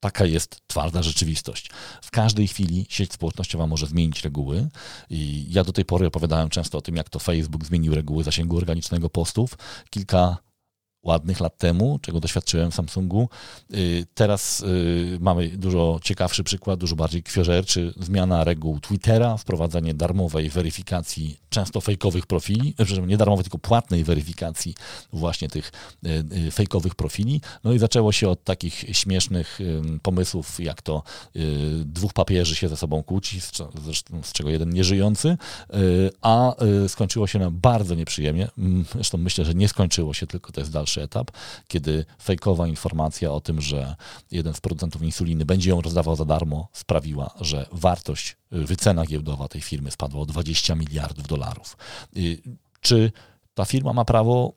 [0.00, 1.70] Taka jest twarda rzeczywistość.
[2.02, 4.68] W każdej chwili sieć społecznościowa może zmienić reguły.
[5.10, 8.56] I ja do tej pory opowiadałem często o tym, jak to Facebook zmienił reguły zasięgu
[8.56, 9.58] organicznego postów.
[9.90, 10.36] Kilka
[11.08, 13.28] ładnych lat temu, czego doświadczyłem w Samsungu.
[13.74, 17.94] Y, teraz y, mamy dużo ciekawszy przykład, dużo bardziej kwiożerczy.
[18.00, 22.74] Zmiana reguł Twittera, wprowadzenie darmowej weryfikacji często fejkowych profili,
[23.06, 24.74] nie darmowej, tylko płatnej weryfikacji
[25.12, 25.72] właśnie tych
[26.46, 27.40] y, fejkowych profili.
[27.64, 29.58] No i zaczęło się od takich śmiesznych
[30.02, 31.02] pomysłów, jak to
[31.84, 33.40] dwóch papieży się ze sobą kłóci,
[34.22, 35.36] z czego jeden nieżyjący,
[36.22, 36.54] a
[36.88, 38.48] skończyło się na bardzo nieprzyjemnie.
[38.94, 41.30] Zresztą myślę, że nie skończyło się, tylko to jest dalszy dalszy etap,
[41.68, 43.96] kiedy fejkowa informacja o tym, że
[44.30, 49.48] jeden z producentów insuliny będzie ją rozdawał za darmo, sprawiła, że wartość, y, wycena giełdowa
[49.48, 51.76] tej firmy spadła o 20 miliardów dolarów.
[52.16, 52.42] Y,
[52.80, 53.12] czy
[53.54, 54.52] ta firma ma prawo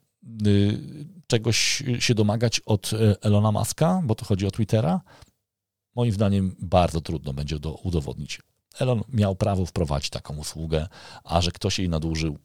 [0.47, 0.79] y,
[1.27, 5.01] czegoś się domagać od Elona Muska, bo to chodzi o Twittera?
[5.95, 8.39] Moim zdaniem bardzo trudno będzie to udowodnić.
[8.79, 10.87] Elon miał prawo wprowadzić taką usługę,
[11.23, 12.37] a że ktoś jej nadużył,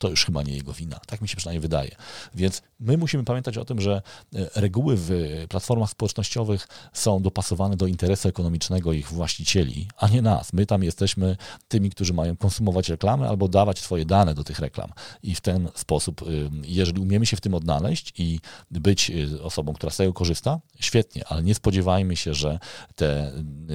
[0.00, 1.00] to już chyba nie jego wina.
[1.06, 1.90] Tak mi się przynajmniej wydaje.
[2.34, 4.02] Więc my musimy pamiętać o tym, że
[4.34, 5.10] e, reguły w
[5.48, 10.52] platformach społecznościowych są dopasowane do interesu ekonomicznego ich właścicieli, a nie nas.
[10.52, 11.36] My tam jesteśmy
[11.68, 14.92] tymi, którzy mają konsumować reklamy albo dawać swoje dane do tych reklam.
[15.22, 18.40] I w ten sposób, y, jeżeli umiemy się w tym odnaleźć i
[18.70, 22.58] być y, osobą, która z tego korzysta, świetnie, ale nie spodziewajmy się, że
[22.96, 23.32] te,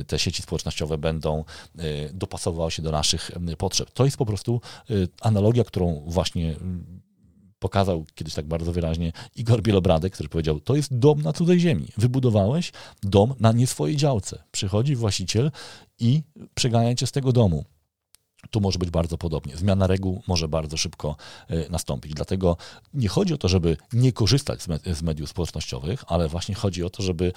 [0.08, 1.44] te sieci społecznościowe będą
[1.80, 3.92] y, dopasowywały się do naszych potrzeb.
[3.92, 4.62] To jest po prostu
[5.22, 7.02] analogia, którą właśnie mm,
[7.60, 11.88] pokazał kiedyś tak bardzo wyraźnie Igor Bielobradek, który powiedział, to jest dom na cudzej ziemi.
[11.98, 12.72] Wybudowałeś
[13.04, 14.44] dom na nie swojej działce.
[14.52, 15.52] Przychodzi właściciel
[16.00, 17.66] i przegania cię z tego domu
[18.52, 19.58] tu może być bardzo podobnie.
[19.58, 21.16] Zmiana reguł może bardzo szybko
[21.48, 22.14] e, nastąpić.
[22.14, 22.58] Dlatego
[22.94, 27.04] nie chodzi o to, żeby nie korzystać z mediów społecznościowych, ale właśnie chodzi o to,
[27.04, 27.34] żeby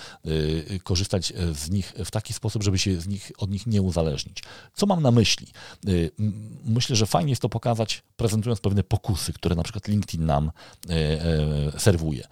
[0.74, 4.42] e, korzystać z nich w taki sposób, żeby się z nich, od nich nie uzależnić.
[4.74, 5.46] Co mam na myśli?
[5.86, 5.90] E,
[6.64, 10.50] myślę, że fajnie jest to pokazać, prezentując pewne pokusy, które na przykład LinkedIn nam
[11.78, 12.28] serwuje.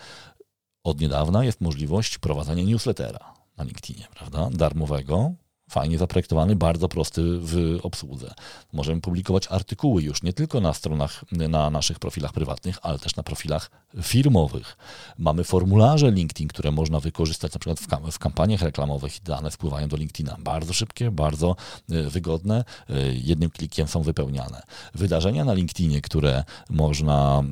[0.85, 4.49] Od niedawna jest możliwość prowadzenia newslettera na LinkedInie, prawda?
[4.53, 5.33] Darmowego,
[5.71, 8.35] fajnie zaprojektowany, bardzo prosty w obsłudze.
[8.73, 13.23] Możemy publikować artykuły już nie tylko na stronach, na naszych profilach prywatnych, ale też na
[13.23, 13.71] profilach
[14.03, 14.77] firmowych.
[15.19, 19.51] Mamy formularze LinkedIn, które można wykorzystać na przykład w, kam w kampaniach reklamowych i dane
[19.51, 20.37] spływają do LinkedIna.
[20.39, 21.57] Bardzo szybkie, bardzo
[21.91, 24.63] e, wygodne, e, jednym klikiem są wypełniane.
[24.95, 27.43] Wydarzenia na LinkedInie, które można,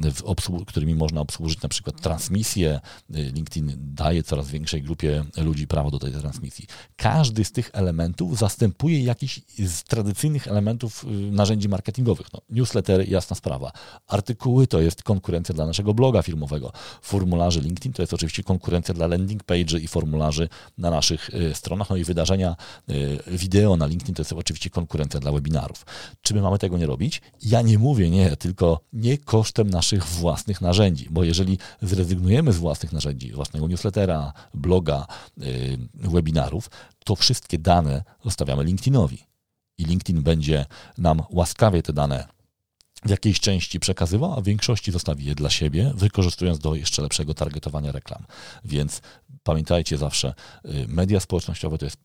[0.66, 2.80] którymi można obsłużyć na przykład transmisję,
[3.14, 6.66] e, LinkedIn daje coraz większej grupie ludzi prawo do tej transmisji.
[6.96, 12.26] Każdy z tych elementów elementów zastępuje jakiś z tradycyjnych elementów y, narzędzi marketingowych.
[12.32, 13.72] No, newslettery, jasna sprawa.
[14.06, 16.72] Artykuły to jest konkurencja dla naszego bloga firmowego.
[17.02, 20.48] Formularze LinkedIn to jest oczywiście konkurencja dla landing page i formularzy
[20.78, 21.90] na naszych y, stronach.
[21.90, 22.56] No i wydarzenia
[22.90, 25.86] y, wideo na LinkedIn to jest oczywiście konkurencja dla webinarów.
[26.22, 27.22] Czy my mamy tego nie robić?
[27.42, 32.92] Ja nie mówię nie, tylko nie kosztem naszych własnych narzędzi, bo jeżeli zrezygnujemy z własnych
[32.92, 35.06] narzędzi, własnego newslettera, bloga,
[35.94, 36.70] webinarów,
[37.04, 39.26] to wszystkie dane zostawiamy LinkedInowi.
[39.78, 40.66] I LinkedIn będzie
[40.98, 42.28] nam łaskawie te dane
[43.04, 47.34] w jakiejś części przekazywał, a w większości zostawi je dla siebie, wykorzystując do jeszcze lepszego
[47.34, 48.24] targetowania reklam.
[48.64, 49.02] Więc
[49.42, 50.34] pamiętajcie zawsze,
[50.64, 51.98] y, media społecznościowe to jest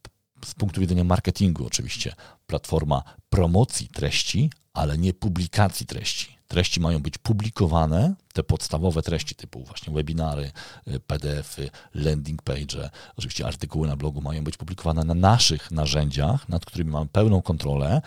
[0.45, 2.13] z punktu widzenia marketingu oczywiście
[2.47, 9.63] platforma promocji treści, ale nie publikacji treści treści mają być publikowane, te podstawowe treści typu
[9.63, 10.51] właśnie webinary,
[10.87, 16.65] y, PDFy, landing page, oczywiście artykuły na blogu mają być publikowane na naszych narzędziach, nad
[16.65, 18.01] którymi mamy pełną kontrolę,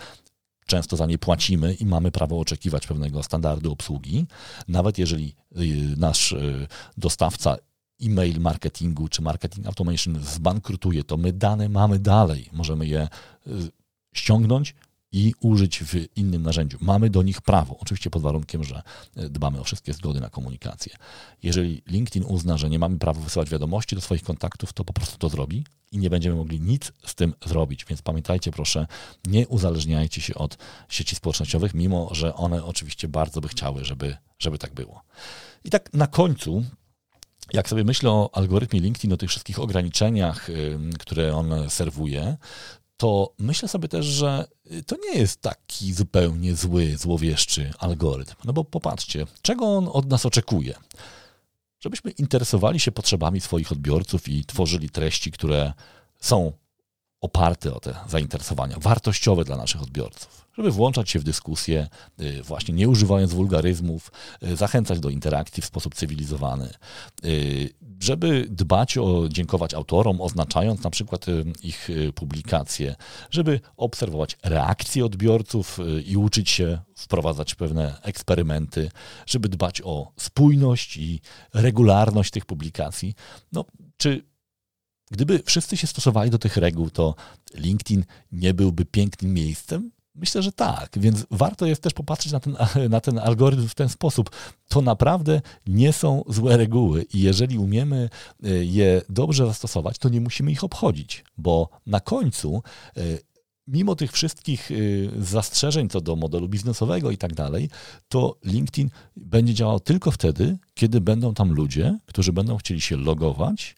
[0.65, 4.25] często za nie płacimy i mamy prawo oczekiwać pewnego standardu obsługi.
[4.67, 6.67] Nawet jeżeli y, nasz y,
[6.97, 7.57] dostawca
[8.01, 12.49] e-mail marketingu czy marketing automation zbankrutuje, to my dane mamy dalej.
[12.51, 13.07] Możemy je
[14.13, 14.75] ściągnąć
[15.13, 16.77] i użyć w innym narzędziu.
[16.81, 18.81] Mamy do nich prawo, oczywiście pod warunkiem, że
[19.15, 20.95] e, dbamy o wszystkie zgody na komunikację.
[21.43, 25.17] Jeżeli LinkedIn uzna, że nie mamy prawa wysyłać wiadomości do swoich kontaktów, to po prostu
[25.17, 27.85] to zrobi i nie będziemy mogli nic z tym zrobić.
[27.85, 28.87] Więc pamiętajcie proszę,
[29.27, 30.57] nie uzależniajcie się od
[30.89, 35.01] sieci społecznościowych, mimo że one oczywiście bardzo by chciały, żeby, żeby tak było.
[35.63, 36.63] I tak na końcu
[37.53, 40.47] jak sobie myślę o algorytmie LinkedIn, o tych wszystkich ograniczeniach,
[40.99, 42.37] które on serwuje,
[43.03, 44.47] to myślę sobie też, że
[44.85, 48.35] to nie jest taki zupełnie zły, złowieszczy algorytm.
[48.45, 50.73] No bo popatrzcie, czego on od nas oczekuje?
[51.79, 55.73] Żebyśmy interesowali się potrzebami swoich odbiorców i tworzyli treści, które
[56.19, 56.51] są
[57.23, 61.87] oparte o te zainteresowania, wartościowe dla naszych odbiorców, żeby włączać się w dyskusję,
[62.19, 64.11] y, właśnie nie używając wulgaryzmów,
[64.43, 66.69] y, zachęcać do interakcji w sposób cywilizowany,
[67.25, 67.69] y,
[67.99, 71.25] żeby dbać o, dziękować autorom, oznaczając na przykład
[71.63, 72.95] ich publikacje,
[73.31, 78.91] żeby obserwować reakcje odbiorców i uczyć się wprowadzać pewne eksperymenty,
[79.25, 81.21] żeby dbać o spójność i
[81.53, 83.15] regularność tych publikacji.
[83.51, 83.65] No,
[83.97, 84.32] czy
[85.11, 87.15] Gdyby wszyscy się stosowali do tych reguł, to
[87.53, 89.91] LinkedIn nie byłby pięknym miejscem?
[90.15, 92.57] Myślę, że tak, więc warto jest też popatrzeć na ten,
[92.89, 94.29] na ten algorytm w ten sposób.
[94.67, 98.09] To naprawdę nie są złe reguły i jeżeli umiemy
[98.43, 102.63] e, je dobrze zastosować, to nie musimy ich obchodzić, bo na końcu
[102.97, 103.01] e,
[103.67, 104.75] mimo tych wszystkich e,
[105.23, 107.69] zastrzeżeń co do modelu biznesowego i tak dalej,
[108.07, 113.75] to LinkedIn będzie działał tylko wtedy, kiedy będą tam ludzie, którzy będą chcieli się logować,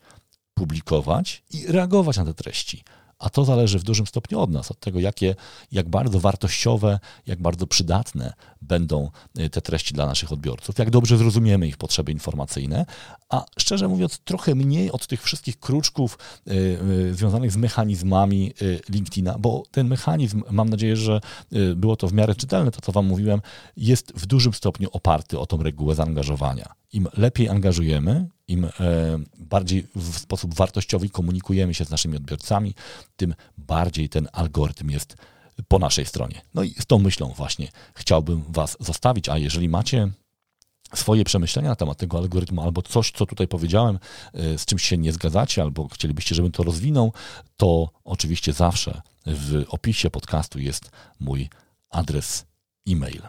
[0.56, 2.84] publikować i reagować na te treści.
[3.20, 5.36] A to zależy w dużym stopniu od nas, od tego, jakie,
[5.72, 11.18] jak bardzo wartościowe, jak bardzo przydatne będą y, te treści dla naszych odbiorców, jak dobrze
[11.18, 12.86] zrozumiemy ich potrzeby informacyjne,
[13.30, 16.54] a szczerze mówiąc, trochę mniej od tych wszystkich kruczków y,
[17.10, 18.54] y, związanych z mechanizmami
[18.90, 21.22] LinkedIna, bo ten mechanizm, mam nadzieję, że
[21.76, 23.42] było to w miarę czytelne, to co Wam mówiłem,
[23.78, 26.74] jest w dużym stopniu oparty o tą regułę zaangażowania.
[26.94, 28.72] Im lepiej angażujemy, im e,
[29.38, 32.74] bardziej w sposób wartościowy komunikujemy się z naszymi odbiorcami,
[33.16, 35.16] tym bardziej ten algorytm jest
[35.68, 36.42] po naszej stronie.
[36.54, 40.12] No i z tą myślą właśnie chciałbym Was zostawić, a jeżeli macie
[40.94, 44.00] swoje przemyślenia na temat tego algorytmu, albo coś, co tutaj powiedziałem,
[44.34, 47.14] e, z czymś się nie zgadzacie, albo chcielibyście, żebym to rozwinął,
[47.58, 51.50] to oczywiście zawsze w opisie podcastu jest mój
[51.90, 52.46] adres
[52.88, 53.22] e-mail.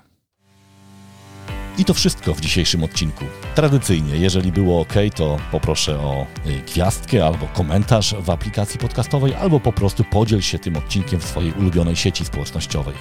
[1.78, 3.24] I to wszystko w dzisiejszym odcinku.
[3.54, 9.60] Tradycyjnie, jeżeli było ok, to poproszę o y, gwiazdkę albo komentarz w aplikacji podcastowej, albo
[9.60, 12.94] po prostu podziel się tym odcinkiem w swojej ulubionej sieci społecznościowej.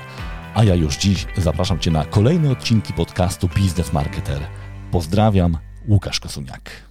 [0.56, 4.48] A ja już dziś zapraszam Cię na kolejne odcinki podcastu Biznes Marketer.
[4.92, 5.58] Pozdrawiam,
[5.88, 6.85] Łukasz Kosuniak.